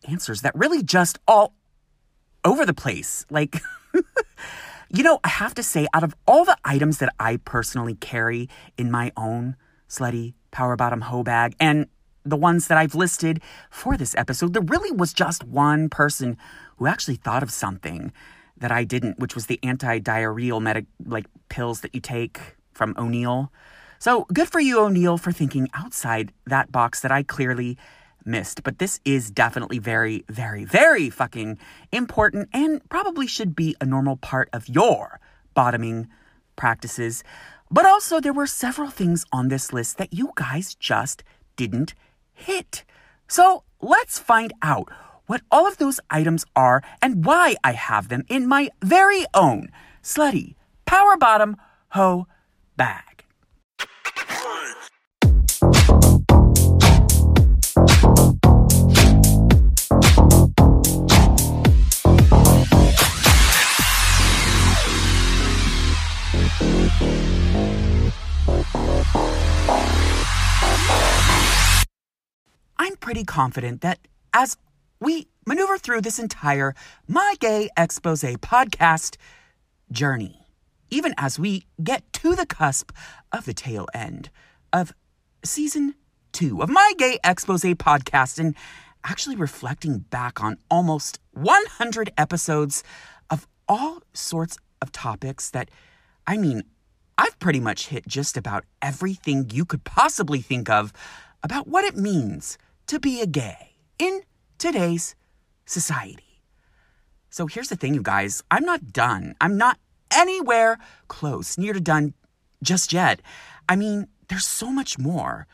answers 0.07 0.43
that 0.43 0.55
really 0.55 0.83
just 0.83 1.19
all 1.27 1.55
over 2.45 2.67
the 2.67 2.75
place. 2.75 3.25
Like, 3.31 3.63
You 4.95 5.03
know, 5.03 5.19
I 5.25 5.29
have 5.29 5.55
to 5.55 5.63
say, 5.65 5.89
out 5.93 6.05
of 6.05 6.15
all 6.25 6.45
the 6.45 6.57
items 6.65 6.99
that 6.99 7.13
I 7.19 7.39
personally 7.39 7.97
carry 7.97 8.49
in 8.79 8.93
my 8.93 9.11
own 9.17 9.57
slutty 9.89 10.35
power 10.53 10.77
bottom 10.77 11.01
hoe 11.01 11.25
bag. 11.25 11.57
And 11.59 11.87
the 12.25 12.37
ones 12.37 12.69
that 12.69 12.79
I've 12.79 12.95
listed 12.95 13.43
for 13.71 13.97
this 13.97 14.15
episode, 14.17 14.53
there 14.53 14.63
really 14.63 14.93
was 14.93 15.13
just 15.13 15.43
one 15.43 15.89
person 15.89 16.37
who 16.77 16.87
actually 16.87 17.17
thought 17.17 17.43
of 17.43 17.51
something 17.51 18.13
that 18.57 18.71
I 18.71 18.85
didn't, 18.85 19.19
which 19.19 19.35
was 19.35 19.47
the 19.47 19.59
anti-diarrheal 19.65 20.63
medic 20.63 20.85
like 21.05 21.27
pills 21.49 21.81
that 21.81 21.93
you 21.93 22.01
take 22.01 22.39
from 22.75 22.95
O'Neill. 22.99 23.51
So 23.99 24.27
good 24.33 24.51
for 24.51 24.61
you, 24.61 24.81
O'Neill, 24.81 25.17
for 25.17 25.33
thinking 25.33 25.69
outside 25.73 26.33
that 26.47 26.71
box 26.71 27.01
that 27.01 27.11
I 27.11 27.23
clearly 27.23 27.79
missed. 28.25 28.63
But 28.63 28.79
this 28.79 29.01
is 29.05 29.31
definitely 29.31 29.79
very, 29.79 30.25
very, 30.29 30.65
very 30.65 31.11
fucking 31.11 31.59
important 31.93 32.49
and 32.53 32.87
probably 32.89 33.27
should 33.27 33.55
be 33.57 33.77
a 33.81 33.87
normal 33.87 34.17
part 34.17 34.49
of 34.53 34.69
your 34.69 35.21
bottoming 35.55 36.09
practices. 36.57 37.25
But 37.71 37.87
also, 37.87 38.21
there 38.21 38.33
were 38.33 38.47
several 38.47 38.91
things 38.91 39.25
on 39.33 39.49
this 39.49 39.73
list 39.73 39.99
that 39.99 40.13
you 40.13 40.33
guys 40.35 40.75
just 40.75 41.25
didn't 41.57 41.95
hit. 42.33 42.85
So 43.29 43.65
let's 43.81 44.19
find 44.19 44.53
out 44.63 44.89
what 45.27 45.43
all 45.51 45.67
of 45.67 45.79
those 45.79 46.01
items 46.11 46.45
are 46.55 46.83
and 47.01 47.25
why 47.25 47.57
I 47.65 47.73
have 47.73 48.09
them 48.09 48.25
in 48.29 48.47
my 48.47 48.71
very 48.83 49.25
own 49.33 49.71
slutty 50.03 50.55
power 50.85 51.17
bottom 51.17 51.57
hoe 51.91 52.27
bag. 52.77 53.25
I'm 72.77 72.97
pretty 72.97 73.25
confident 73.25 73.81
that 73.83 73.99
as 74.33 74.57
we 75.01 75.29
maneuver 75.47 75.79
through 75.79 76.01
this 76.03 76.19
entire 76.19 76.75
My 77.07 77.35
Gay 77.41 77.71
Expose 77.77 78.23
podcast 78.23 79.17
journey, 79.93 80.44
even 80.95 81.13
as 81.19 81.41
we 81.41 81.67
get 81.83 82.11
to 82.13 82.37
the 82.37 82.47
cusp 82.47 82.93
of 83.33 83.45
the 83.47 83.53
tail 83.53 83.89
end 83.93 84.31
of 84.73 84.93
season 85.45 85.93
two 86.33 86.63
of 86.63 86.69
My 86.69 86.93
Gay 86.97 87.19
Expose 87.25 87.65
podcast 87.75 88.39
and 88.39 88.55
actually 89.03 89.35
reflecting 89.35 89.99
back 89.99 90.41
on 90.41 90.57
almost 90.71 91.19
100 91.33 92.13
episodes 92.17 92.85
of 93.29 93.49
all 93.69 94.03
sorts 94.13 94.57
of 94.81 94.93
topics 94.93 95.51
that, 95.51 95.69
I 96.29 96.37
mean, 96.37 96.63
I've 97.19 97.41
pretty 97.41 97.61
much 97.61 97.89
hit 97.89 98.07
just 98.07 98.37
about 98.37 98.65
everything 98.81 99.51
you 99.53 99.65
could 99.65 99.83
possibly 99.83 100.41
think 100.41 100.71
of 100.71 100.93
about 101.43 101.67
what 101.67 101.85
it 101.85 101.97
means 101.97 102.57
to 102.87 103.01
be 103.01 103.21
a 103.21 103.27
gay 103.27 103.73
in 103.99 104.23
today's 104.59 105.17
society. 105.67 106.41
So 107.31 107.49
here's 107.49 107.69
the 107.69 107.75
thing, 107.75 107.95
you 107.95 108.03
guys 108.03 108.45
I'm 108.49 108.65
not 108.65 108.93
done. 108.93 109.35
I'm 109.41 109.59
not 109.59 109.79
anywhere 110.15 110.79
close, 111.09 111.59
near 111.59 111.73
to 111.73 111.81
done 111.81 112.15
just 112.63 112.93
yet. 112.93 113.21
I 113.69 113.77
mean, 113.77 114.09
there's 114.29 114.47
so 114.47 114.71
much 114.71 114.99
more 114.99 115.47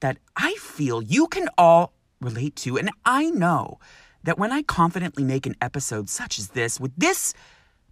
that 0.00 0.18
I 0.36 0.54
feel 0.54 1.02
you 1.02 1.26
can 1.26 1.48
all 1.56 1.92
relate 2.20 2.56
to. 2.56 2.78
And 2.78 2.90
I 3.04 3.30
know 3.30 3.78
that 4.22 4.38
when 4.38 4.52
I 4.52 4.62
confidently 4.62 5.24
make 5.24 5.46
an 5.46 5.56
episode 5.60 6.08
such 6.08 6.38
as 6.38 6.48
this 6.48 6.78
with 6.78 6.92
this 6.96 7.34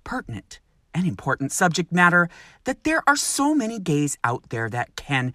pertinent 0.05 0.61
and 0.95 1.07
important 1.07 1.53
subject 1.53 1.93
matter, 1.93 2.29
that 2.65 2.85
there 2.85 3.03
are 3.07 3.17
so 3.17 3.55
many 3.55 3.79
gays 3.79 4.19
out 4.25 4.51
there 4.51 4.69
that 4.71 4.97
can 4.97 5.33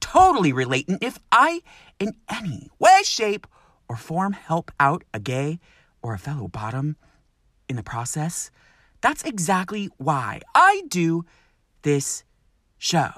totally 0.00 0.52
relate. 0.52 0.88
And 0.88 1.02
if 1.02 1.18
I, 1.32 1.62
in 1.98 2.14
any 2.28 2.68
way, 2.78 3.00
shape, 3.04 3.46
or 3.88 3.96
form, 3.96 4.32
help 4.32 4.70
out 4.78 5.02
a 5.14 5.20
gay 5.20 5.60
or 6.02 6.14
a 6.14 6.18
fellow 6.18 6.48
bottom 6.48 6.96
in 7.68 7.76
the 7.76 7.82
process, 7.82 8.50
that's 9.00 9.24
exactly 9.24 9.88
why 9.96 10.40
I 10.54 10.82
do 10.88 11.24
this 11.82 12.24
show. 12.78 13.10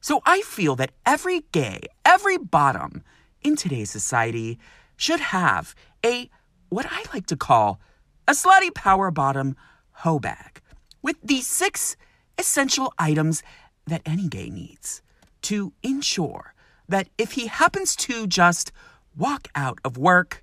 So 0.00 0.20
I 0.26 0.40
feel 0.42 0.74
that 0.76 0.92
every 1.06 1.42
gay, 1.52 1.80
every 2.04 2.38
bottom 2.38 3.02
in 3.42 3.56
today's 3.56 3.90
society 3.90 4.58
should 4.96 5.20
have 5.20 5.74
a, 6.04 6.28
what 6.68 6.86
I 6.90 7.04
like 7.12 7.26
to 7.26 7.36
call, 7.36 7.80
a 8.26 8.32
slutty 8.32 8.74
power 8.74 9.10
bottom 9.10 9.56
hoe 9.92 10.18
bag 10.18 10.60
with 11.02 11.16
the 11.22 11.40
six 11.40 11.96
essential 12.38 12.92
items 12.98 13.42
that 13.86 14.02
any 14.06 14.28
gay 14.28 14.48
needs 14.48 15.02
to 15.42 15.72
ensure 15.82 16.54
that 16.88 17.08
if 17.18 17.32
he 17.32 17.46
happens 17.46 17.94
to 17.96 18.26
just 18.26 18.72
walk 19.16 19.48
out 19.54 19.78
of 19.84 19.98
work 19.98 20.42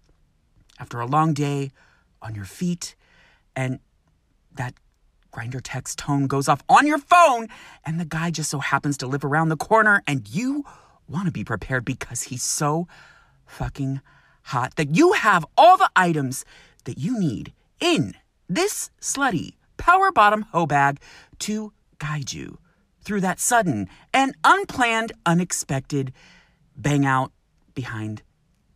after 0.80 1.00
a 1.00 1.06
long 1.06 1.34
day 1.34 1.72
on 2.22 2.36
your 2.36 2.46
feet 2.46 2.96
and 3.56 3.80
that 4.60 4.76
Grindr 5.34 5.62
text 5.64 5.98
tone 5.98 6.28
goes 6.28 6.48
off 6.48 6.62
on 6.68 6.86
your 6.86 6.98
phone 6.98 7.48
and 7.86 8.00
the 8.00 8.06
guy 8.06 8.30
just 8.30 8.50
so 8.50 8.60
happens 8.60 8.98
to 8.98 9.08
live 9.08 9.24
around 9.24 9.50
the 9.50 9.58
corner 9.58 10.04
and 10.06 10.28
you 10.30 10.66
want 11.08 11.26
to 11.26 11.32
be 11.32 11.44
prepared 11.44 11.86
because 11.86 12.24
he's 12.24 12.44
so 12.44 12.88
fucking 13.46 14.02
hot 14.44 14.76
that 14.76 14.96
you 14.96 15.14
have 15.14 15.46
all 15.58 15.78
the 15.78 15.90
items 15.96 16.44
that 16.84 16.98
you 16.98 17.18
need 17.18 17.54
in 17.80 18.16
this 18.50 18.92
slutty 19.00 19.54
power 19.78 20.12
bottom 20.12 20.42
hoe 20.52 20.66
bag 20.66 21.00
to 21.40 21.72
guide 21.98 22.34
you 22.34 22.60
through 23.02 23.22
that 23.22 23.40
sudden 23.40 23.88
and 24.14 24.36
unplanned, 24.44 25.14
unexpected 25.26 26.12
bang 26.76 27.06
out 27.06 27.32
behind 27.74 28.24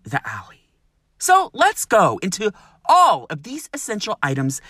the 0.04 0.22
alley. 0.26 0.70
So 1.18 1.50
let's 1.54 1.84
go 1.86 2.20
into 2.24 2.54
all 2.86 3.26
of 3.30 3.44
these 3.44 3.70
essential 3.74 4.18
items 4.22 4.62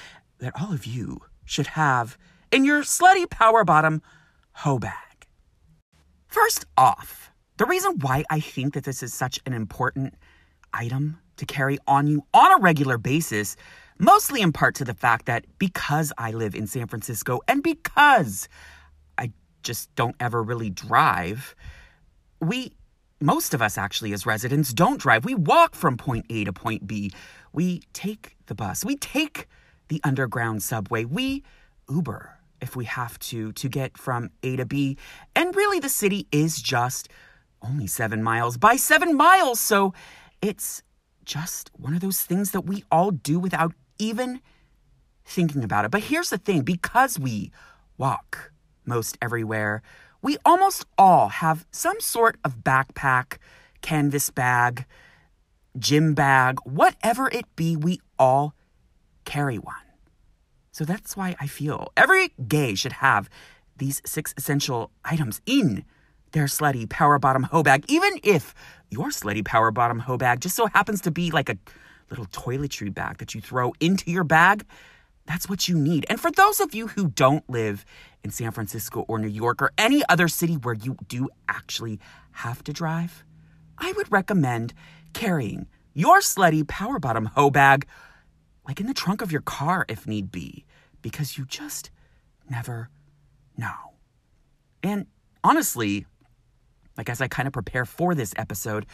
that 0.43 0.59
all 0.59 0.73
of 0.73 0.85
you 0.85 1.19
should 1.45 1.67
have 1.67 2.17
in 2.51 2.65
your 2.65 2.81
slutty 2.81 3.29
power 3.29 3.63
bottom 3.63 4.01
hoe 4.53 4.79
bag. 4.79 5.27
First 6.27 6.65
off, 6.77 7.31
the 7.57 7.65
reason 7.65 7.99
why 7.99 8.23
I 8.29 8.39
think 8.39 8.73
that 8.73 8.83
this 8.83 9.03
is 9.03 9.13
such 9.13 9.39
an 9.45 9.53
important 9.53 10.15
item 10.73 11.19
to 11.37 11.45
carry 11.45 11.77
on 11.87 12.07
you 12.07 12.25
on 12.33 12.51
a 12.51 12.61
regular 12.61 12.97
basis, 12.97 13.55
mostly 13.99 14.41
in 14.41 14.51
part 14.51 14.75
to 14.75 14.83
the 14.83 14.93
fact 14.93 15.27
that 15.27 15.45
because 15.59 16.11
I 16.17 16.31
live 16.31 16.55
in 16.55 16.67
San 16.67 16.87
Francisco 16.87 17.41
and 17.47 17.63
because 17.63 18.49
I 19.17 19.31
just 19.61 19.93
don't 19.95 20.15
ever 20.19 20.43
really 20.43 20.69
drive, 20.69 21.55
we 22.39 22.73
most 23.21 23.53
of 23.53 23.61
us 23.61 23.77
actually 23.77 24.11
as 24.11 24.25
residents 24.25 24.73
don't 24.73 24.99
drive. 24.99 25.23
We 25.23 25.35
walk 25.35 25.75
from 25.75 25.95
point 25.95 26.25
A 26.29 26.43
to 26.43 26.51
point 26.51 26.85
B. 26.85 27.11
We 27.53 27.81
take 27.93 28.35
the 28.47 28.55
bus. 28.55 28.83
We 28.83 28.97
take 28.97 29.47
the 29.87 30.01
underground 30.03 30.63
subway. 30.63 31.05
We 31.05 31.43
Uber 31.89 32.39
if 32.61 32.75
we 32.75 32.85
have 32.85 33.19
to 33.19 33.51
to 33.53 33.67
get 33.67 33.97
from 33.97 34.31
A 34.41 34.55
to 34.55 34.65
B. 34.65 34.97
And 35.35 35.55
really 35.55 35.79
the 35.79 35.89
city 35.89 36.27
is 36.31 36.61
just 36.61 37.09
only 37.61 37.87
7 37.87 38.23
miles 38.23 38.57
by 38.57 38.75
7 38.75 39.15
miles. 39.15 39.59
So 39.59 39.93
it's 40.41 40.81
just 41.25 41.71
one 41.73 41.93
of 41.93 42.01
those 42.01 42.21
things 42.21 42.51
that 42.51 42.61
we 42.61 42.83
all 42.91 43.11
do 43.11 43.39
without 43.39 43.73
even 43.99 44.41
thinking 45.25 45.63
about 45.63 45.85
it. 45.85 45.91
But 45.91 46.03
here's 46.03 46.29
the 46.29 46.37
thing, 46.37 46.63
because 46.63 47.17
we 47.19 47.51
walk 47.97 48.51
most 48.85 49.17
everywhere, 49.21 49.81
we 50.21 50.37
almost 50.45 50.85
all 50.97 51.29
have 51.29 51.65
some 51.71 51.99
sort 51.99 52.37
of 52.43 52.63
backpack, 52.63 53.37
canvas 53.81 54.29
bag, 54.29 54.85
gym 55.77 56.13
bag, 56.13 56.59
whatever 56.65 57.29
it 57.29 57.45
be, 57.55 57.75
we 57.75 57.99
all 58.19 58.53
carry 59.25 59.57
one. 59.57 59.75
So 60.71 60.85
that's 60.85 61.15
why 61.15 61.35
I 61.39 61.47
feel 61.47 61.91
every 61.95 62.33
gay 62.47 62.75
should 62.75 62.93
have 62.93 63.29
these 63.77 64.01
six 64.05 64.33
essential 64.37 64.91
items 65.05 65.41
in 65.45 65.85
their 66.31 66.45
slutty 66.45 66.89
power 66.89 67.19
bottom 67.19 67.43
hoe 67.43 67.63
bag, 67.63 67.85
even 67.87 68.19
if 68.23 68.53
your 68.89 69.09
slutty 69.09 69.45
power 69.45 69.71
bottom 69.71 69.99
hoe 69.99 70.17
bag 70.17 70.41
just 70.41 70.55
so 70.55 70.65
happens 70.67 71.01
to 71.01 71.11
be 71.11 71.31
like 71.31 71.49
a 71.49 71.57
little 72.09 72.25
toiletry 72.27 72.93
bag 72.93 73.17
that 73.17 73.33
you 73.33 73.41
throw 73.41 73.73
into 73.79 74.11
your 74.11 74.23
bag. 74.23 74.65
That's 75.25 75.47
what 75.47 75.69
you 75.69 75.77
need. 75.77 76.05
And 76.09 76.19
for 76.19 76.31
those 76.31 76.59
of 76.59 76.75
you 76.75 76.87
who 76.87 77.07
don't 77.07 77.47
live 77.49 77.85
in 78.23 78.31
San 78.31 78.51
Francisco 78.51 79.05
or 79.07 79.19
New 79.19 79.27
York 79.27 79.61
or 79.61 79.71
any 79.77 80.03
other 80.09 80.27
city 80.27 80.55
where 80.55 80.73
you 80.73 80.97
do 81.07 81.29
actually 81.47 81.99
have 82.31 82.63
to 82.65 82.73
drive, 82.73 83.23
I 83.77 83.93
would 83.93 84.11
recommend 84.11 84.73
carrying 85.13 85.67
your 85.93 86.19
slutty 86.19 86.67
power 86.67 86.99
bottom 86.99 87.25
hoe 87.25 87.51
bag 87.51 87.87
like 88.67 88.79
in 88.79 88.87
the 88.87 88.93
trunk 88.93 89.21
of 89.21 89.31
your 89.31 89.41
car 89.41 89.85
if 89.87 90.07
need 90.07 90.31
be, 90.31 90.65
because 91.01 91.37
you 91.37 91.45
just 91.45 91.91
never 92.49 92.89
know. 93.57 93.93
And 94.81 95.07
honestly, 95.43 96.05
like 96.97 97.09
as 97.09 97.21
I 97.21 97.27
kind 97.27 97.47
of 97.47 97.53
prepare 97.53 97.85
for 97.85 98.15
this 98.15 98.33
episode, 98.37 98.85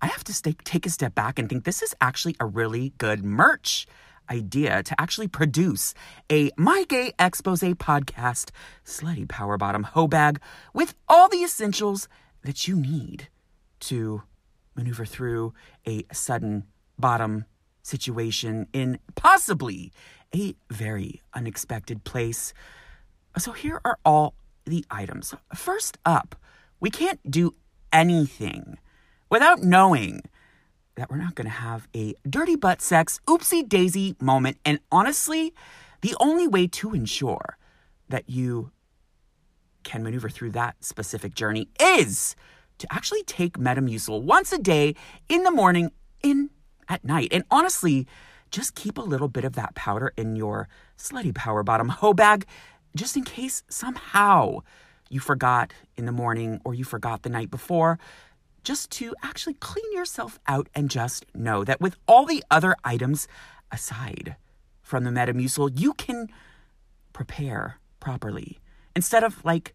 I 0.00 0.06
have 0.06 0.24
to 0.24 0.34
stay, 0.34 0.54
take 0.64 0.86
a 0.86 0.90
step 0.90 1.14
back 1.14 1.38
and 1.38 1.48
think 1.48 1.64
this 1.64 1.82
is 1.82 1.94
actually 2.00 2.36
a 2.40 2.46
really 2.46 2.92
good 2.98 3.24
merch 3.24 3.86
idea 4.30 4.82
to 4.82 5.00
actually 5.00 5.28
produce 5.28 5.94
a 6.32 6.50
My 6.56 6.84
Gay 6.88 7.12
Expose 7.18 7.60
podcast 7.60 8.50
slutty 8.84 9.28
power 9.28 9.58
bottom 9.58 9.82
hoe 9.82 10.08
bag 10.08 10.40
with 10.72 10.94
all 11.08 11.28
the 11.28 11.42
essentials 11.42 12.08
that 12.42 12.66
you 12.66 12.76
need 12.76 13.28
to 13.80 14.22
maneuver 14.74 15.04
through 15.04 15.52
a 15.86 16.04
sudden 16.12 16.64
bottom 16.98 17.44
situation 17.84 18.66
in 18.72 18.98
possibly 19.14 19.92
a 20.34 20.54
very 20.70 21.22
unexpected 21.34 22.02
place. 22.04 22.52
So 23.38 23.52
here 23.52 23.80
are 23.84 23.98
all 24.04 24.34
the 24.64 24.84
items. 24.90 25.34
First 25.54 25.98
up, 26.04 26.34
we 26.80 26.90
can't 26.90 27.20
do 27.30 27.54
anything 27.92 28.78
without 29.30 29.62
knowing 29.62 30.22
that 30.96 31.10
we're 31.10 31.18
not 31.18 31.34
going 31.34 31.46
to 31.46 31.50
have 31.50 31.88
a 31.94 32.14
dirty 32.28 32.56
butt 32.56 32.80
sex 32.80 33.20
oopsie 33.26 33.68
daisy 33.68 34.16
moment. 34.20 34.58
And 34.64 34.80
honestly, 34.90 35.52
the 36.00 36.16
only 36.20 36.48
way 36.48 36.66
to 36.68 36.94
ensure 36.94 37.58
that 38.08 38.28
you 38.28 38.70
can 39.82 40.02
maneuver 40.02 40.28
through 40.28 40.50
that 40.50 40.82
specific 40.84 41.34
journey 41.34 41.68
is 41.80 42.36
to 42.78 42.86
actually 42.92 43.22
take 43.24 43.58
Metamucil 43.58 44.22
once 44.22 44.52
a 44.52 44.58
day 44.58 44.94
in 45.28 45.42
the 45.42 45.50
morning, 45.50 45.90
in 46.22 46.50
at 46.88 47.04
night. 47.04 47.28
And 47.32 47.44
honestly, 47.50 48.06
just 48.50 48.74
keep 48.74 48.98
a 48.98 49.02
little 49.02 49.28
bit 49.28 49.44
of 49.44 49.54
that 49.54 49.74
powder 49.74 50.12
in 50.16 50.36
your 50.36 50.68
slutty 50.96 51.34
power 51.34 51.62
bottom 51.62 51.88
hoe 52.00 52.14
bag 52.14 52.46
just 52.96 53.16
in 53.16 53.24
case 53.24 53.62
somehow 53.68 54.60
you 55.10 55.20
forgot 55.20 55.72
in 55.96 56.06
the 56.06 56.12
morning 56.12 56.60
or 56.64 56.74
you 56.74 56.84
forgot 56.84 57.22
the 57.22 57.28
night 57.28 57.50
before. 57.50 57.98
Just 58.62 58.90
to 58.92 59.14
actually 59.22 59.54
clean 59.54 59.92
yourself 59.92 60.38
out 60.46 60.68
and 60.74 60.90
just 60.90 61.26
know 61.34 61.64
that 61.64 61.80
with 61.80 61.96
all 62.08 62.24
the 62.24 62.42
other 62.50 62.76
items 62.82 63.28
aside 63.70 64.36
from 64.80 65.04
the 65.04 65.10
Metamucil, 65.10 65.78
you 65.78 65.92
can 65.94 66.28
prepare 67.12 67.78
properly 68.00 68.58
instead 68.96 69.22
of 69.22 69.44
like 69.44 69.74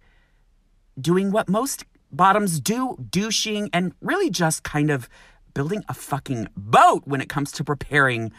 doing 0.99 1.31
what 1.31 1.47
most 1.47 1.85
bottoms 2.11 2.59
do, 2.59 2.97
douching, 3.09 3.69
and 3.73 3.93
really 4.01 4.29
just 4.29 4.63
kind 4.63 4.89
of 4.89 5.07
building 5.53 5.83
a 5.88 5.93
fucking 5.93 6.47
boat 6.55 7.03
when 7.05 7.21
it 7.21 7.29
comes 7.29 7.51
to 7.53 7.63
preparing 7.63 8.31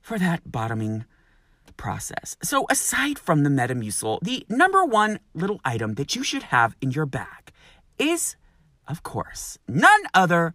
for 0.00 0.18
that 0.18 0.50
bottoming 0.50 1.04
process. 1.76 2.36
So, 2.42 2.66
aside 2.70 3.18
from 3.18 3.42
the 3.42 3.50
Metamucil, 3.50 4.20
the 4.22 4.44
number 4.48 4.84
one 4.84 5.18
little 5.34 5.60
item 5.64 5.94
that 5.94 6.14
you 6.14 6.22
should 6.22 6.44
have 6.44 6.76
in 6.80 6.90
your 6.90 7.06
bag 7.06 7.52
is, 7.98 8.36
of 8.86 9.02
course, 9.02 9.58
none 9.66 10.02
other 10.12 10.54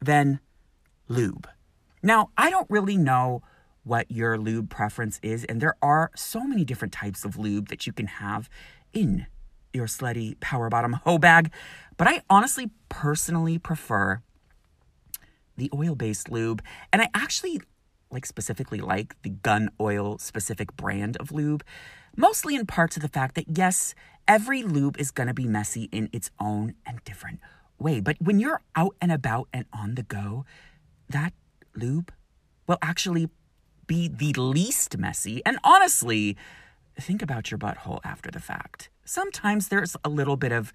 than 0.00 0.40
lube. 1.08 1.48
Now, 2.02 2.30
I 2.36 2.50
don't 2.50 2.70
really 2.70 2.96
know 2.96 3.42
what 3.82 4.10
your 4.10 4.38
lube 4.38 4.70
preference 4.70 5.20
is, 5.22 5.44
and 5.44 5.60
there 5.60 5.76
are 5.82 6.10
so 6.14 6.44
many 6.44 6.64
different 6.64 6.92
types 6.92 7.24
of 7.24 7.36
lube 7.36 7.68
that 7.68 7.86
you 7.86 7.92
can 7.92 8.06
have 8.06 8.48
in 8.92 9.26
your 9.72 9.86
slutty 9.86 10.38
power 10.40 10.68
bottom 10.70 10.92
hoe 10.92 11.18
bag, 11.18 11.50
but 11.96 12.06
I 12.06 12.22
honestly 12.30 12.70
personally 12.88 13.58
prefer 13.58 14.22
the 15.56 15.70
oil 15.74 15.94
based 15.94 16.30
lube, 16.30 16.62
and 16.92 17.02
I 17.02 17.08
actually 17.14 17.60
like 18.10 18.26
specifically 18.26 18.78
like 18.78 19.20
the 19.22 19.30
gun 19.30 19.70
oil 19.80 20.18
specific 20.18 20.76
brand 20.76 21.16
of 21.16 21.32
lube, 21.32 21.64
mostly 22.16 22.54
in 22.54 22.66
part 22.66 22.90
to 22.92 23.00
the 23.00 23.08
fact 23.08 23.34
that 23.34 23.56
yes, 23.56 23.94
every 24.28 24.62
lube 24.62 24.98
is 24.98 25.10
going 25.10 25.26
to 25.26 25.34
be 25.34 25.46
messy 25.46 25.88
in 25.92 26.08
its 26.12 26.30
own 26.40 26.74
and 26.86 27.02
different 27.04 27.40
way. 27.78 28.00
But 28.00 28.16
when 28.20 28.38
you're 28.38 28.62
out 28.76 28.94
and 29.00 29.10
about 29.12 29.48
and 29.52 29.66
on 29.72 29.96
the 29.96 30.02
go, 30.02 30.44
that 31.08 31.32
lube 31.74 32.12
will 32.66 32.78
actually 32.80 33.28
be 33.86 34.08
the 34.08 34.32
least 34.32 34.96
messy. 34.96 35.42
And 35.44 35.58
honestly, 35.64 36.36
think 36.98 37.20
about 37.20 37.50
your 37.50 37.58
butthole 37.58 38.00
after 38.04 38.30
the 38.30 38.40
fact. 38.40 38.88
Sometimes 39.04 39.68
there's 39.68 39.96
a 40.04 40.08
little 40.08 40.36
bit 40.36 40.52
of 40.52 40.72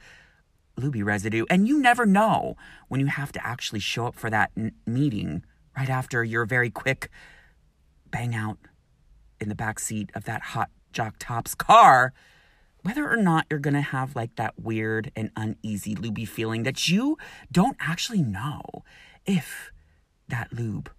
lubey 0.80 1.04
residue, 1.04 1.46
and 1.50 1.68
you 1.68 1.80
never 1.80 2.06
know 2.06 2.56
when 2.88 3.00
you 3.00 3.08
have 3.08 3.32
to 3.34 3.46
actually 3.46 3.80
show 3.80 4.08
up 4.08 4.15
for 4.15 4.30
that 4.30 4.52
n- 4.58 4.74
meeting 4.86 5.44
right 5.78 5.89
after 5.89 6.24
your 6.24 6.46
very 6.46 6.70
quick 6.70 7.10
bang 8.12 8.34
out 8.34 8.58
in 9.39 9.50
the 9.50 9.56
back 9.56 9.80
seat 9.80 10.10
of 10.15 10.26
that 10.26 10.42
hot 10.42 10.70
jock 10.92 11.15
tops 11.20 11.54
car 11.54 12.13
whether 12.82 13.10
or 13.10 13.18
not 13.18 13.46
you're 13.50 13.60
going 13.60 13.74
to 13.74 13.82
have 13.82 14.15
like 14.15 14.36
that 14.36 14.60
weird 14.60 15.12
and 15.15 15.32
uneasy 15.36 15.96
lubey 15.96 16.28
feeling 16.28 16.63
that 16.63 16.88
you 16.88 17.18
don't 17.52 17.78
actually 17.80 18.22
know 18.22 18.62
if 19.26 19.72
that 20.28 20.54
lube 20.54 20.89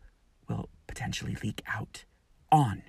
will 0.48 0.68
potentially 0.86 1.36
leak 1.42 1.62
out 1.66 2.04
on 2.52 2.82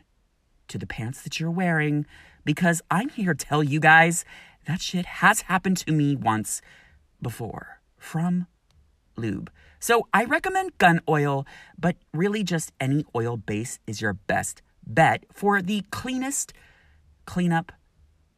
to 0.67 0.77
the 0.77 0.88
pants 0.88 1.21
that 1.21 1.39
you're 1.39 1.51
wearing. 1.51 2.06
Because 2.43 2.82
I'm 2.89 3.10
here 3.10 3.34
to 3.34 3.45
tell 3.45 3.63
you 3.63 3.80
guys 3.80 4.25
that 4.65 4.82
shit 4.82 5.06
has 5.06 5.41
happened 5.41 5.78
to 5.78 5.91
me 5.91 6.15
once 6.15 6.62
before 7.21 7.80
from 7.97 8.47
lube. 9.15 9.52
So 9.80 10.08
I 10.13 10.26
recommend 10.26 10.78
gun 10.78 11.02
oil, 11.10 11.45
but 11.78 11.95
really 12.13 12.43
just 12.43 12.71
any 12.80 13.06
oil 13.15 13.38
base 13.38 13.80
is 13.88 14.02
your 14.02 14.13
best 14.13 14.62
bet 14.86 15.26
for 15.34 15.62
the 15.62 15.84
cleanest 15.91 16.54
cleanup 17.26 17.71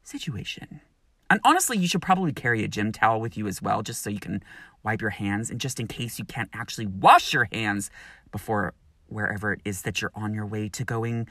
situation. 0.04 0.82
And 1.30 1.40
honestly, 1.44 1.78
you 1.78 1.88
should 1.88 2.02
probably 2.02 2.32
carry 2.32 2.64
a 2.64 2.68
gym 2.68 2.92
towel 2.92 3.20
with 3.20 3.38
you 3.38 3.48
as 3.48 3.62
well, 3.62 3.82
just 3.82 4.02
so 4.02 4.10
you 4.10 4.20
can 4.20 4.44
wipe 4.84 5.02
your 5.02 5.10
hands 5.10 5.50
and 5.50 5.60
just 5.60 5.80
in 5.80 5.88
case 5.88 6.20
you 6.20 6.26
can't 6.26 6.50
actually 6.54 6.86
wash 6.86 7.34
your 7.34 7.48
hands 7.52 7.90
before 8.32 8.74
wherever 9.08 9.54
it 9.54 9.62
is 9.66 9.82
that 9.84 10.02
you're 10.02 10.12
on 10.14 10.34
your 10.34 10.46
way 10.46 10.70
to 10.70 10.84
going 10.84 11.28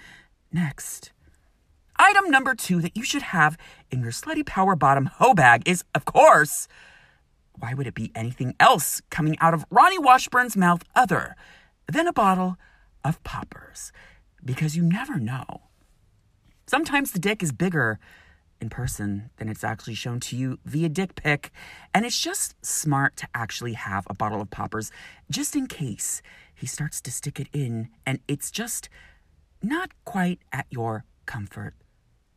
next. 0.52 1.12
Item 2.04 2.32
number 2.32 2.56
two 2.56 2.80
that 2.80 2.96
you 2.96 3.04
should 3.04 3.22
have 3.22 3.56
in 3.92 4.00
your 4.00 4.10
slutty 4.10 4.44
power 4.44 4.74
bottom 4.74 5.06
hoe 5.06 5.34
bag 5.34 5.62
is, 5.68 5.84
of 5.94 6.04
course, 6.04 6.66
why 7.56 7.74
would 7.74 7.86
it 7.86 7.94
be 7.94 8.10
anything 8.16 8.56
else 8.58 9.00
coming 9.08 9.36
out 9.38 9.54
of 9.54 9.64
Raoni 9.70 10.02
Washburn's 10.02 10.56
mouth 10.56 10.82
other 10.96 11.36
than 11.86 12.08
a 12.08 12.12
bottle 12.12 12.56
of 13.04 13.22
poppers? 13.22 13.92
Because 14.44 14.76
you 14.76 14.82
never 14.82 15.16
know. 15.20 15.62
Sometimes 16.66 17.12
the 17.12 17.20
dick 17.20 17.40
is 17.40 17.52
bigger 17.52 18.00
in 18.60 18.68
person 18.68 19.30
than 19.36 19.48
it's 19.48 19.62
actually 19.62 19.94
shown 19.94 20.18
to 20.18 20.36
you 20.36 20.58
via 20.64 20.88
dick 20.88 21.14
pic, 21.14 21.52
and 21.94 22.04
it's 22.04 22.18
just 22.18 22.56
smart 22.66 23.14
to 23.18 23.28
actually 23.32 23.74
have 23.74 24.08
a 24.10 24.14
bottle 24.14 24.40
of 24.40 24.50
poppers 24.50 24.90
just 25.30 25.54
in 25.54 25.68
case 25.68 26.20
he 26.52 26.66
starts 26.66 27.00
to 27.02 27.12
stick 27.12 27.38
it 27.38 27.46
in 27.52 27.90
and 28.04 28.18
it's 28.26 28.50
just 28.50 28.88
not 29.62 29.92
quite 30.04 30.40
at 30.52 30.66
your 30.68 31.04
comfort 31.26 31.74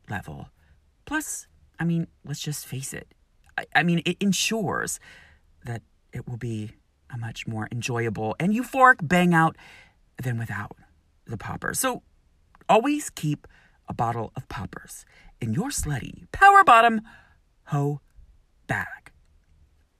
level. 0.09 0.49
Plus, 1.05 1.47
I 1.79 1.83
mean, 1.83 2.07
let's 2.23 2.39
just 2.39 2.65
face 2.65 2.93
it. 2.93 3.13
I, 3.57 3.65
I 3.75 3.83
mean, 3.83 4.01
it 4.05 4.17
ensures 4.19 4.99
that 5.65 5.81
it 6.13 6.27
will 6.27 6.37
be 6.37 6.71
a 7.13 7.17
much 7.17 7.47
more 7.47 7.67
enjoyable 7.71 8.35
and 8.39 8.53
euphoric 8.53 9.07
bang 9.07 9.33
out 9.33 9.55
than 10.21 10.37
without 10.37 10.77
the 11.25 11.37
poppers. 11.37 11.79
So 11.79 12.03
always 12.69 13.09
keep 13.09 13.47
a 13.87 13.93
bottle 13.93 14.31
of 14.35 14.47
poppers 14.47 15.05
in 15.39 15.53
your 15.53 15.69
slutty 15.69 16.31
power 16.31 16.63
bottom 16.63 17.01
hoe 17.65 18.01
bag. 18.67 19.11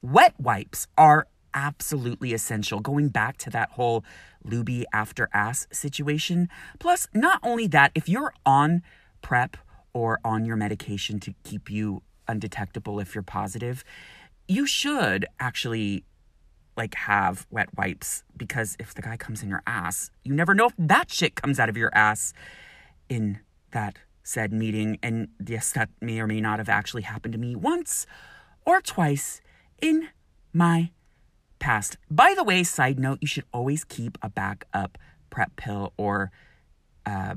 Wet 0.02 0.34
wipes 0.38 0.86
are 0.96 1.26
absolutely 1.54 2.32
essential, 2.34 2.80
going 2.80 3.08
back 3.08 3.38
to 3.38 3.50
that 3.50 3.70
whole 3.72 4.04
lubie 4.44 4.84
after 4.92 5.28
ass 5.32 5.66
situation. 5.72 6.48
Plus, 6.78 7.08
not 7.14 7.40
only 7.42 7.66
that, 7.66 7.90
if 7.94 8.08
you're 8.08 8.34
on 8.44 8.82
PrEP 9.22 9.56
or 9.96 10.20
on 10.26 10.44
your 10.44 10.56
medication 10.56 11.18
to 11.18 11.32
keep 11.42 11.70
you 11.70 12.02
undetectable 12.28 13.00
if 13.00 13.14
you're 13.14 13.22
positive, 13.22 13.82
you 14.46 14.66
should 14.66 15.24
actually 15.40 16.04
like 16.76 16.94
have 16.94 17.46
wet 17.50 17.70
wipes 17.78 18.22
because 18.36 18.76
if 18.78 18.92
the 18.92 19.00
guy 19.00 19.16
comes 19.16 19.42
in 19.42 19.48
your 19.48 19.62
ass, 19.66 20.10
you 20.22 20.34
never 20.34 20.52
know 20.52 20.66
if 20.66 20.74
that 20.76 21.10
shit 21.10 21.34
comes 21.34 21.58
out 21.58 21.70
of 21.70 21.78
your 21.78 21.90
ass 21.94 22.34
in 23.08 23.40
that 23.70 23.96
said 24.22 24.52
meeting. 24.52 24.98
And 25.02 25.28
yes, 25.46 25.72
that 25.72 25.88
may 26.02 26.20
or 26.20 26.26
may 26.26 26.42
not 26.42 26.58
have 26.58 26.68
actually 26.68 27.02
happened 27.02 27.32
to 27.32 27.38
me 27.38 27.56
once 27.56 28.04
or 28.66 28.82
twice 28.82 29.40
in 29.80 30.10
my 30.52 30.90
past. 31.58 31.96
By 32.10 32.34
the 32.36 32.44
way, 32.44 32.64
side 32.64 32.98
note, 32.98 33.20
you 33.22 33.28
should 33.28 33.44
always 33.50 33.82
keep 33.82 34.18
a 34.20 34.28
backup 34.28 34.98
PrEP 35.30 35.56
pill 35.56 35.94
or 35.96 36.30
uh, 37.06 37.36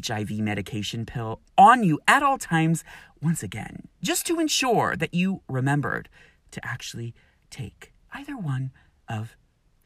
HIV 0.00 0.30
medication 0.38 1.04
pill 1.06 1.40
on 1.58 1.82
you 1.84 2.00
at 2.08 2.22
all 2.22 2.38
times, 2.38 2.84
once 3.20 3.42
again, 3.42 3.88
just 4.02 4.26
to 4.26 4.40
ensure 4.40 4.96
that 4.96 5.14
you 5.14 5.42
remembered 5.48 6.08
to 6.52 6.64
actually 6.64 7.14
take 7.50 7.92
either 8.12 8.36
one 8.36 8.72
of 9.08 9.36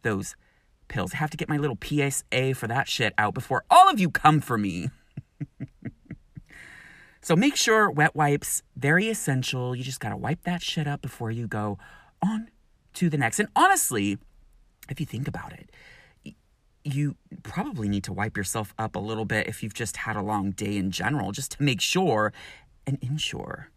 those 0.02 0.36
pills. 0.88 1.14
I 1.14 1.18
have 1.18 1.30
to 1.30 1.36
get 1.36 1.48
my 1.48 1.56
little 1.56 1.78
PSA 1.82 2.54
for 2.54 2.66
that 2.66 2.88
shit 2.88 3.12
out 3.18 3.34
before 3.34 3.64
all 3.70 3.88
of 3.90 3.98
you 3.98 4.10
come 4.10 4.40
for 4.40 4.56
me. 4.56 4.90
so 7.20 7.34
make 7.36 7.56
sure 7.56 7.90
wet 7.90 8.14
wipes, 8.14 8.62
very 8.76 9.08
essential. 9.08 9.74
You 9.74 9.82
just 9.82 10.00
gotta 10.00 10.16
wipe 10.16 10.42
that 10.42 10.62
shit 10.62 10.86
up 10.86 11.02
before 11.02 11.30
you 11.30 11.46
go 11.46 11.78
on 12.22 12.48
to 12.94 13.10
the 13.10 13.18
next. 13.18 13.40
And 13.40 13.48
honestly, 13.56 14.18
if 14.88 15.00
you 15.00 15.06
think 15.06 15.28
about 15.28 15.52
it, 15.52 15.70
you 16.94 17.16
probably 17.42 17.88
need 17.88 18.04
to 18.04 18.12
wipe 18.12 18.36
yourself 18.36 18.74
up 18.78 18.94
a 18.96 19.00
little 19.00 19.24
bit 19.24 19.46
if 19.46 19.62
you've 19.62 19.74
just 19.74 19.98
had 19.98 20.16
a 20.16 20.22
long 20.22 20.52
day 20.52 20.76
in 20.76 20.90
general, 20.90 21.32
just 21.32 21.52
to 21.52 21.62
make 21.62 21.80
sure 21.80 22.32
and 22.86 22.98
ensure 23.02 23.70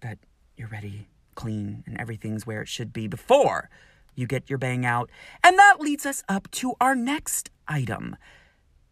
that 0.00 0.18
you're 0.56 0.68
ready 0.68 1.08
clean 1.34 1.84
and 1.86 2.00
everything's 2.00 2.46
where 2.46 2.62
it 2.62 2.68
should 2.68 2.92
be 2.92 3.06
before 3.06 3.70
you 4.14 4.26
get 4.26 4.50
your 4.50 4.58
bang 4.58 4.84
out. 4.84 5.10
And 5.44 5.58
that 5.58 5.76
leads 5.78 6.06
us 6.06 6.24
up 6.28 6.50
to 6.52 6.74
our 6.80 6.96
next 6.96 7.50
item 7.68 8.16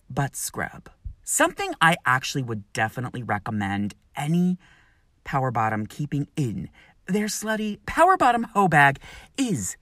butt 0.09 0.37
scrub. 0.37 0.89
Something 1.25 1.73
I 1.81 1.97
actually 2.05 2.43
would 2.43 2.71
definitely 2.73 3.23
recommend 3.23 3.95
any 4.15 4.59
power 5.25 5.51
bottom 5.51 5.87
keeping 5.87 6.29
in 6.37 6.69
their 7.07 7.27
slutty 7.27 7.79
power 7.87 8.17
bottom 8.17 8.45
hoe 8.45 8.69
bag 8.69 8.99
is 9.37 9.77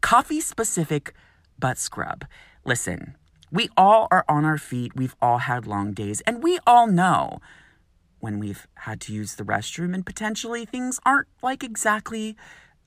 coffee 0.00 0.40
specific 0.40 1.14
butt 1.58 1.78
scrub. 1.78 2.24
Listen, 2.64 3.16
we 3.50 3.68
all 3.76 4.08
are 4.10 4.24
on 4.28 4.44
our 4.44 4.58
feet. 4.58 4.96
We've 4.96 5.16
all 5.20 5.38
had 5.38 5.66
long 5.66 5.92
days, 5.92 6.22
and 6.22 6.42
we 6.42 6.58
all 6.66 6.86
know 6.86 7.40
when 8.20 8.38
we've 8.38 8.66
had 8.76 9.00
to 9.02 9.12
use 9.12 9.34
the 9.34 9.44
restroom 9.44 9.94
and 9.94 10.06
potentially 10.06 10.64
things 10.64 10.98
aren't 11.04 11.28
like 11.42 11.62
exactly 11.62 12.36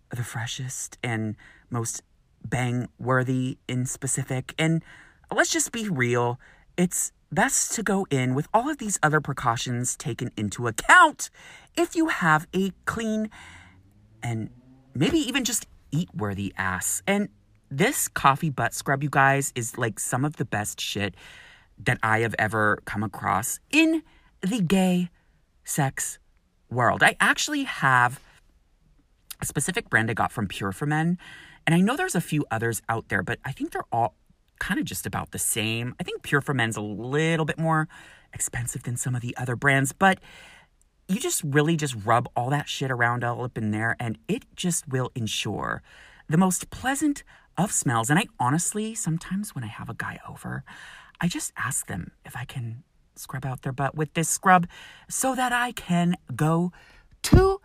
the 0.09 0.23
freshest 0.23 0.97
and 1.03 1.35
most 1.69 2.01
bang 2.43 2.87
worthy 2.97 3.59
in 3.67 3.85
specific. 3.85 4.55
And 4.57 4.83
let's 5.31 5.51
just 5.51 5.71
be 5.71 5.87
real, 5.89 6.39
it's 6.75 7.11
best 7.31 7.73
to 7.73 7.83
go 7.83 8.07
in 8.09 8.33
with 8.33 8.47
all 8.53 8.67
of 8.67 8.79
these 8.79 8.97
other 9.03 9.21
precautions 9.21 9.95
taken 9.95 10.31
into 10.35 10.65
account 10.65 11.29
if 11.75 11.95
you 11.95 12.07
have 12.07 12.47
a 12.55 12.71
clean 12.85 13.29
and 14.23 14.49
maybe 14.95 15.19
even 15.19 15.43
just 15.43 15.67
eat 15.91 16.09
worthy 16.15 16.51
ass. 16.57 17.03
And 17.05 17.29
this 17.69 18.07
coffee 18.07 18.49
butt 18.49 18.73
scrub, 18.73 19.03
you 19.03 19.09
guys, 19.09 19.51
is 19.55 19.77
like 19.77 19.99
some 19.99 20.25
of 20.25 20.37
the 20.37 20.45
best 20.45 20.79
shit 20.79 21.15
that 21.79 21.99
I 22.01 22.19
have 22.19 22.35
ever 22.39 22.79
come 22.85 23.03
across 23.03 23.59
in 23.71 24.03
the 24.41 24.61
gay 24.61 25.09
sex 25.63 26.19
world. 26.69 27.03
I 27.03 27.15
actually 27.19 27.63
have 27.63 28.19
a 29.41 29.45
specific 29.45 29.89
brand 29.89 30.09
I 30.09 30.13
got 30.13 30.31
from 30.31 30.47
Pure 30.47 30.71
for 30.71 30.85
Men, 30.85 31.17
and 31.65 31.75
I 31.75 31.79
know 31.79 31.95
there's 31.95 32.15
a 32.15 32.21
few 32.21 32.45
others 32.49 32.81
out 32.89 33.09
there, 33.09 33.21
but 33.21 33.39
I 33.45 33.51
think 33.51 33.71
they're 33.71 33.83
all 33.91 34.15
kind 34.59 34.79
of 34.79 34.85
just 34.85 35.05
about 35.05 35.31
the 35.31 35.39
same. 35.39 35.93
I 35.99 36.03
think 36.03 36.23
Pure 36.23 36.41
for 36.41 36.53
Men's 36.53 36.77
a 36.77 36.81
little 36.81 37.45
bit 37.45 37.59
more 37.59 37.87
expensive 38.33 38.83
than 38.83 38.97
some 38.97 39.15
of 39.15 39.21
the 39.21 39.35
other 39.37 39.55
brands, 39.55 39.91
but 39.91 40.19
you 41.07 41.19
just 41.19 41.43
really 41.43 41.77
just 41.77 41.95
rub 42.05 42.27
all 42.35 42.49
that 42.49 42.67
shit 42.67 42.91
around 42.91 43.23
all 43.23 43.43
up 43.43 43.57
in 43.57 43.71
there, 43.71 43.95
and 43.99 44.17
it 44.27 44.43
just 44.55 44.87
will 44.87 45.11
ensure 45.15 45.81
the 46.27 46.37
most 46.37 46.69
pleasant 46.69 47.23
of 47.57 47.71
smells. 47.71 48.09
And 48.09 48.19
I 48.19 48.25
honestly, 48.39 48.93
sometimes 48.95 49.55
when 49.55 49.63
I 49.63 49.67
have 49.67 49.89
a 49.89 49.93
guy 49.93 50.19
over, 50.27 50.63
I 51.19 51.27
just 51.27 51.51
ask 51.57 51.87
them 51.87 52.11
if 52.25 52.35
I 52.35 52.45
can 52.45 52.83
scrub 53.15 53.45
out 53.45 53.63
their 53.63 53.71
butt 53.71 53.95
with 53.95 54.13
this 54.13 54.29
scrub 54.29 54.67
so 55.09 55.35
that 55.35 55.51
I 55.51 55.71
can 55.71 56.15
go 56.35 56.71
to 57.23 57.59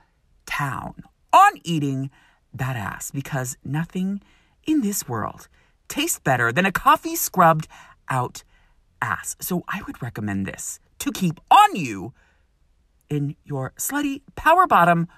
town 0.47 1.03
on 1.33 1.53
eating 1.63 2.11
that 2.53 2.77
ass 2.77 3.11
because 3.11 3.57
nothing 3.65 4.23
in 4.67 4.81
this 4.81 5.09
world 5.09 5.49
tastes 5.89 6.19
better 6.19 6.53
than 6.53 6.67
a 6.67 6.73
coffee 6.73 7.17
scrubbed 7.17 7.69
out 8.09 8.45
ass. 9.01 9.37
So 9.41 9.65
I 9.69 9.83
would 9.87 10.03
recommend 10.03 10.47
this 10.47 10.81
to 11.01 11.13
keep 11.13 11.41
on 11.51 11.77
you 11.77 12.13
in 13.11 13.37
your 13.45 13.73
slutty 13.77 14.23
power 14.37 14.67
bottom 14.67 15.09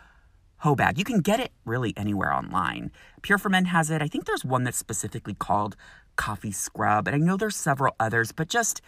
hoe 0.64 0.74
bag. 0.74 0.98
You 0.98 1.04
can 1.04 1.20
get 1.20 1.40
it 1.40 1.52
really 1.64 1.92
anywhere 1.96 2.32
online. 2.32 2.90
Pure 3.22 3.38
for 3.38 3.50
Men 3.50 3.66
has 3.66 3.90
it. 3.90 4.00
I 4.00 4.08
think 4.08 4.24
there's 4.24 4.44
one 4.44 4.64
that's 4.64 4.78
specifically 4.78 5.34
called 5.34 5.76
coffee 6.16 6.52
scrub, 6.52 7.06
and 7.06 7.14
I 7.14 7.18
know 7.18 7.36
there's 7.36 7.56
several 7.56 7.94
others, 8.00 8.32
but 8.32 8.48
just 8.48 8.80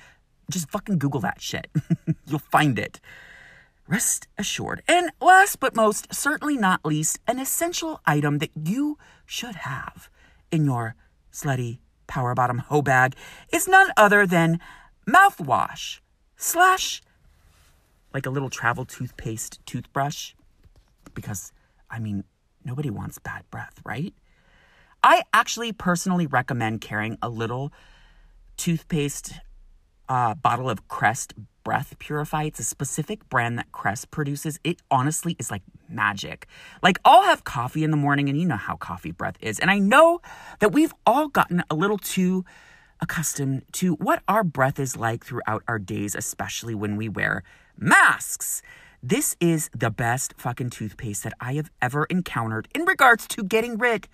just 0.50 0.70
fucking 0.70 0.98
Google 0.98 1.20
that 1.20 1.40
shit. 1.40 1.68
You'll 2.26 2.38
find 2.38 2.78
it. 2.78 3.00
Rest 3.88 4.26
assured. 4.38 4.82
And 4.88 5.10
last 5.20 5.60
but 5.60 5.76
most 5.76 6.14
certainly 6.14 6.56
not 6.56 6.84
least, 6.84 7.18
an 7.26 7.38
essential 7.38 8.00
item 8.06 8.38
that 8.38 8.50
you 8.54 8.96
should 9.26 9.56
have 9.56 10.08
in 10.50 10.64
your 10.64 10.94
slutty 11.32 11.78
power 12.06 12.34
bottom 12.34 12.58
hoe 12.58 12.82
bag 12.82 13.14
is 13.52 13.68
none 13.68 13.90
other 13.96 14.26
than 14.26 14.60
mouthwash 15.06 16.00
slash 16.36 17.02
like 18.14 18.24
a 18.24 18.30
little 18.30 18.48
travel 18.48 18.86
toothpaste 18.86 19.60
toothbrush. 19.66 20.32
Because, 21.12 21.52
I 21.90 21.98
mean, 21.98 22.24
nobody 22.64 22.90
wants 22.90 23.18
bad 23.18 23.44
breath, 23.50 23.80
right? 23.84 24.14
I 25.02 25.22
actually 25.32 25.72
personally 25.72 26.26
recommend 26.26 26.80
carrying 26.80 27.18
a 27.22 27.28
little 27.28 27.72
toothpaste 28.56 29.34
uh, 30.08 30.34
bottle 30.34 30.70
of 30.70 30.88
Crest 30.88 31.34
Breath 31.64 31.98
Purify. 31.98 32.44
It's 32.44 32.60
a 32.60 32.64
specific 32.64 33.28
brand 33.28 33.58
that 33.58 33.72
Crest 33.72 34.10
produces. 34.10 34.58
It 34.64 34.80
honestly 34.90 35.36
is 35.38 35.50
like 35.50 35.62
magic. 35.88 36.46
Like, 36.82 36.98
I'll 37.04 37.24
have 37.24 37.44
coffee 37.44 37.84
in 37.84 37.90
the 37.90 37.96
morning, 37.96 38.28
and 38.28 38.38
you 38.40 38.46
know 38.46 38.56
how 38.56 38.76
coffee 38.76 39.10
breath 39.10 39.36
is. 39.40 39.58
And 39.58 39.70
I 39.70 39.78
know 39.78 40.20
that 40.60 40.72
we've 40.72 40.94
all 41.04 41.28
gotten 41.28 41.62
a 41.70 41.74
little 41.74 41.98
too 41.98 42.44
accustomed 43.00 43.62
to 43.72 43.94
what 43.94 44.22
our 44.28 44.44
breath 44.44 44.78
is 44.78 44.96
like 44.96 45.24
throughout 45.24 45.62
our 45.68 45.78
days, 45.78 46.14
especially 46.14 46.74
when 46.74 46.96
we 46.96 47.08
wear 47.08 47.42
masks. 47.76 48.62
This 49.02 49.36
is 49.40 49.70
the 49.76 49.90
best 49.90 50.34
fucking 50.36 50.70
toothpaste 50.70 51.24
that 51.24 51.34
I 51.40 51.54
have 51.54 51.70
ever 51.80 52.04
encountered 52.06 52.68
in 52.74 52.82
regards 52.82 53.26
to 53.28 53.44
getting 53.44 53.78
rid 53.78 54.08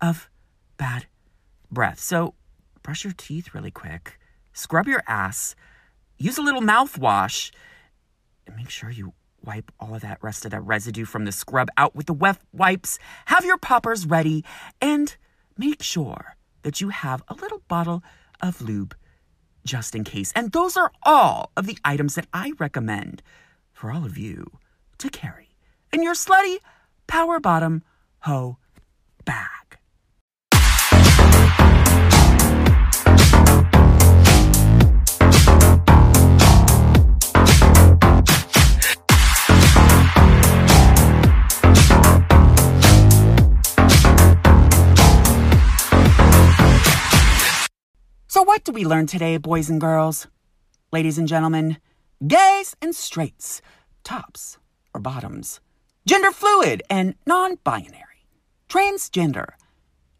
of 0.00 0.28
bad 0.76 1.06
breath. 1.70 1.98
So, 1.98 2.34
brush 2.82 3.04
your 3.04 3.12
teeth 3.16 3.54
really 3.54 3.70
quick 3.70 4.18
scrub 4.52 4.86
your 4.86 5.02
ass, 5.06 5.54
use 6.18 6.36
a 6.36 6.42
little 6.42 6.60
mouthwash, 6.60 7.50
and 8.46 8.56
make 8.56 8.68
sure 8.68 8.90
you 8.90 9.12
wipe 9.42 9.72
all 9.80 9.94
of 9.94 10.02
that 10.02 10.22
rest 10.22 10.44
of 10.44 10.50
that 10.50 10.60
residue 10.60 11.04
from 11.04 11.24
the 11.24 11.32
scrub 11.32 11.68
out 11.76 11.94
with 11.94 12.06
the 12.06 12.12
wet 12.12 12.38
wipes. 12.52 12.98
Have 13.26 13.44
your 13.44 13.56
poppers 13.56 14.06
ready 14.06 14.44
and 14.80 15.16
make 15.56 15.82
sure 15.82 16.36
that 16.62 16.80
you 16.80 16.90
have 16.90 17.22
a 17.28 17.34
little 17.34 17.62
bottle 17.68 18.02
of 18.42 18.60
lube 18.60 18.94
just 19.64 19.94
in 19.94 20.04
case. 20.04 20.32
And 20.34 20.52
those 20.52 20.76
are 20.76 20.92
all 21.02 21.52
of 21.56 21.66
the 21.66 21.78
items 21.84 22.14
that 22.16 22.26
I 22.32 22.52
recommend 22.58 23.22
for 23.80 23.90
all 23.90 24.04
of 24.04 24.18
you 24.18 24.44
to 24.98 25.08
carry 25.08 25.56
in 25.90 26.02
your 26.02 26.12
slutty 26.12 26.58
power 27.06 27.40
bottom 27.40 27.82
hoe 28.18 28.58
bag. 29.24 29.78
So, 48.28 48.42
what 48.42 48.62
do 48.64 48.72
we 48.72 48.84
learn 48.84 49.06
today, 49.06 49.38
boys 49.38 49.70
and 49.70 49.80
girls? 49.80 50.26
Ladies 50.92 51.16
and 51.16 51.26
gentlemen, 51.26 51.78
gays 52.26 52.76
and 52.82 52.94
straights, 52.94 53.62
tops 54.04 54.58
or 54.94 55.00
bottoms, 55.00 55.60
gender 56.06 56.30
fluid 56.30 56.82
and 56.90 57.14
non 57.26 57.56
binary, 57.64 58.26
transgender, 58.68 59.54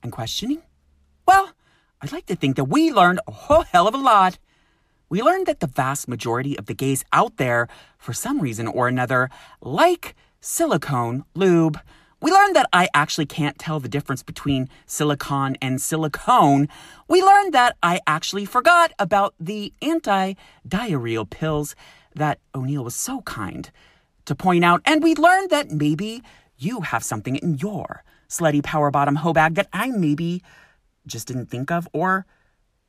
and 0.03 0.13
questioning? 0.13 0.63
Well, 1.27 1.53
I'd 2.01 2.13
like 2.13 2.27
to 2.27 2.37
think 2.37 2.57
that 2.57 2.65
we 2.65 2.93
learned 2.93 3.21
a 3.27 3.33
whole 3.33 3.63
hell 3.63 3.87
of 3.87 3.95
a 3.95 3.99
lot. 3.99 4.39
We 5.11 5.23
learned 5.23 5.47
that 5.47 5.61
the 5.61 5.67
vast 5.67 6.09
majority 6.09 6.57
of 6.59 6.67
the 6.67 6.75
gays 6.75 7.05
out 7.13 7.37
there, 7.37 7.69
for 7.99 8.13
some 8.13 8.41
reason 8.41 8.67
or 8.67 8.89
another, 8.89 9.29
like 9.61 10.15
silicone 10.41 11.25
lube 11.35 11.79
we 12.21 12.31
learned 12.31 12.55
that 12.57 12.69
I 12.73 12.89
actually 12.93 13.27
can't 13.27 13.59
tell 13.59 13.81
the 13.81 13.89
difference 13.89 14.23
between 14.23 14.69
silicon 14.87 15.57
and 15.63 15.81
silicone. 15.81 16.69
We 17.09 17.23
learned 17.23 17.55
that 17.55 17.77
I 17.83 18.01
actually 18.07 18.45
forgot 18.45 18.93
about 18.99 19.35
the 19.41 19.73
anti 19.81 20.35
diarrheal 20.69 21.29
pills 21.29 21.75
that 22.15 22.41
O'Neill 22.55 22.85
was 22.85 22.95
so 22.95 23.23
kind 23.23 23.71
to 24.27 24.35
point 24.35 24.65
out. 24.65 24.83
And 24.85 25.03
we 25.03 25.15
learned 25.15 25.51
that 25.51 25.71
maybe 25.71 26.23
you 26.59 26.83
have 26.83 27.03
something 27.03 27.37
in 27.37 27.55
your 27.55 28.05
slutty 28.29 28.63
power 28.63 28.91
bottom 28.91 29.17
hoe 29.17 29.33
bag 29.33 29.55
that 29.55 29.69
I 29.73 29.89
maybe 29.91 30.43
just 31.07 31.27
didn't 31.27 31.47
think 31.47 31.71
of 31.71 31.89
or 31.93 32.27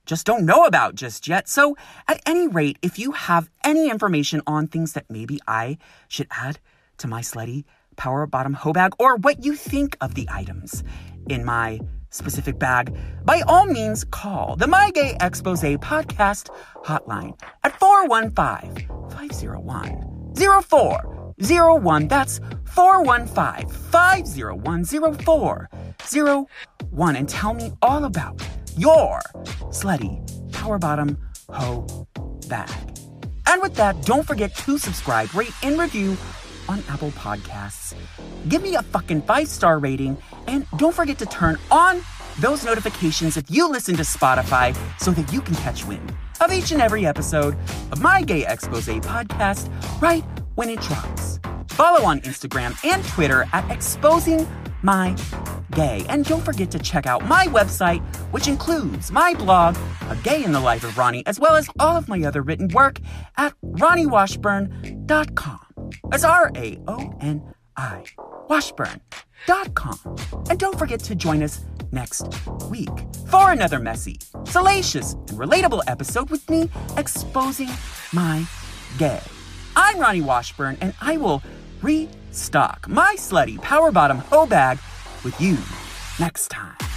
just 0.05 0.25
don't 0.25 0.45
know 0.45 0.65
about 0.65 0.95
just 0.95 1.27
yet. 1.27 1.47
So, 1.47 1.77
at 2.07 2.21
any 2.25 2.47
rate, 2.47 2.77
if 2.81 2.99
you 2.99 3.11
have 3.11 3.49
any 3.63 3.89
information 3.89 4.41
on 4.45 4.67
things 4.67 4.93
that 4.93 5.09
maybe 5.09 5.39
I 5.47 5.77
should 6.07 6.27
add 6.31 6.59
to 6.97 7.07
my 7.07 7.21
slutty 7.21 7.63
power 8.01 8.25
bottom 8.25 8.53
hoe 8.53 8.73
bag, 8.73 8.93
or 8.97 9.17
what 9.17 9.45
you 9.45 9.55
think 9.55 9.95
of 10.01 10.15
the 10.15 10.27
items 10.31 10.83
in 11.29 11.45
my 11.45 11.79
specific 12.09 12.57
bag, 12.57 12.97
by 13.23 13.43
all 13.47 13.67
means 13.67 14.03
call 14.05 14.55
the 14.55 14.65
My 14.65 14.89
Gay 14.89 15.15
Expose 15.21 15.77
podcast 15.77 16.49
hotline 16.83 17.39
at 17.63 17.79
415 17.79 18.87
501 19.11 20.33
0401. 20.35 22.07
That's 22.07 22.39
415 22.65 23.69
501 23.69 24.85
0401. 24.85 27.15
And 27.15 27.29
tell 27.29 27.53
me 27.53 27.71
all 27.83 28.05
about 28.05 28.41
your 28.75 29.21
slutty 29.69 30.51
power 30.51 30.79
bottom 30.79 31.19
hoe 31.49 32.07
bag. 32.47 32.97
And 33.45 33.61
with 33.61 33.75
that, 33.75 34.01
don't 34.05 34.25
forget 34.25 34.55
to 34.55 34.79
subscribe, 34.79 35.31
rate, 35.35 35.53
and 35.61 35.77
review 35.77 36.17
on 36.67 36.83
Apple 36.89 37.11
Podcasts. 37.11 37.93
Give 38.47 38.61
me 38.61 38.75
a 38.75 38.83
fucking 38.83 39.23
five 39.23 39.47
star 39.47 39.79
rating, 39.79 40.17
and 40.47 40.65
don't 40.77 40.93
forget 40.95 41.17
to 41.19 41.25
turn 41.25 41.57
on 41.71 42.01
those 42.39 42.65
notifications 42.65 43.37
if 43.37 43.49
you 43.51 43.67
listen 43.69 43.95
to 43.97 44.03
Spotify 44.03 44.75
so 44.99 45.11
that 45.11 45.31
you 45.31 45.41
can 45.41 45.55
catch 45.55 45.85
wind 45.85 46.13
of 46.41 46.51
each 46.51 46.71
and 46.71 46.81
every 46.81 47.05
episode 47.05 47.55
of 47.91 48.01
my 48.01 48.21
Gay 48.21 48.45
Expose 48.45 48.87
podcast 48.87 49.69
right 50.01 50.23
when 50.55 50.69
it 50.69 50.81
drops. 50.81 51.39
Follow 51.67 52.03
on 52.05 52.19
Instagram 52.21 52.75
and 52.85 53.03
Twitter 53.05 53.47
at 53.53 53.69
Exposing 53.71 54.47
My 54.81 55.15
Gay. 55.71 56.05
And 56.09 56.25
don't 56.25 56.43
forget 56.43 56.69
to 56.71 56.79
check 56.79 57.05
out 57.05 57.25
my 57.25 57.45
website, 57.47 58.03
which 58.31 58.47
includes 58.47 59.11
my 59.11 59.33
blog, 59.33 59.77
A 60.09 60.15
Gay 60.17 60.43
in 60.43 60.51
the 60.51 60.59
Life 60.59 60.83
of 60.83 60.91
Raoni, 60.91 61.23
as 61.25 61.39
well 61.39 61.55
as 61.55 61.69
all 61.79 61.95
of 61.95 62.07
my 62.07 62.23
other 62.23 62.41
written 62.41 62.67
work 62.69 62.99
at 63.37 63.53
raoniwashburn.com. 63.63 65.60
That's 66.09 66.23
R 66.23 66.51
A 66.55 66.79
O 66.87 67.13
N 67.21 67.53
I, 67.77 68.03
washburn.com. 68.49 69.99
And 70.49 70.59
don't 70.59 70.77
forget 70.77 70.99
to 71.01 71.15
join 71.15 71.43
us 71.43 71.61
next 71.91 72.27
week 72.69 72.89
for 73.27 73.51
another 73.51 73.79
messy, 73.79 74.19
salacious, 74.45 75.13
and 75.13 75.29
relatable 75.31 75.81
episode 75.87 76.29
with 76.29 76.49
me 76.49 76.69
exposing 76.97 77.69
my 78.13 78.45
gay. 78.97 79.21
I'm 79.75 79.97
Raoni 79.97 80.23
Washburn, 80.23 80.77
and 80.81 80.93
I 81.01 81.17
will 81.17 81.41
restock 81.81 82.87
my 82.87 83.15
slutty 83.17 83.61
power 83.61 83.91
bottom 83.91 84.17
hoe 84.17 84.45
bag 84.45 84.77
with 85.23 85.39
you 85.39 85.57
next 86.19 86.49
time. 86.49 86.90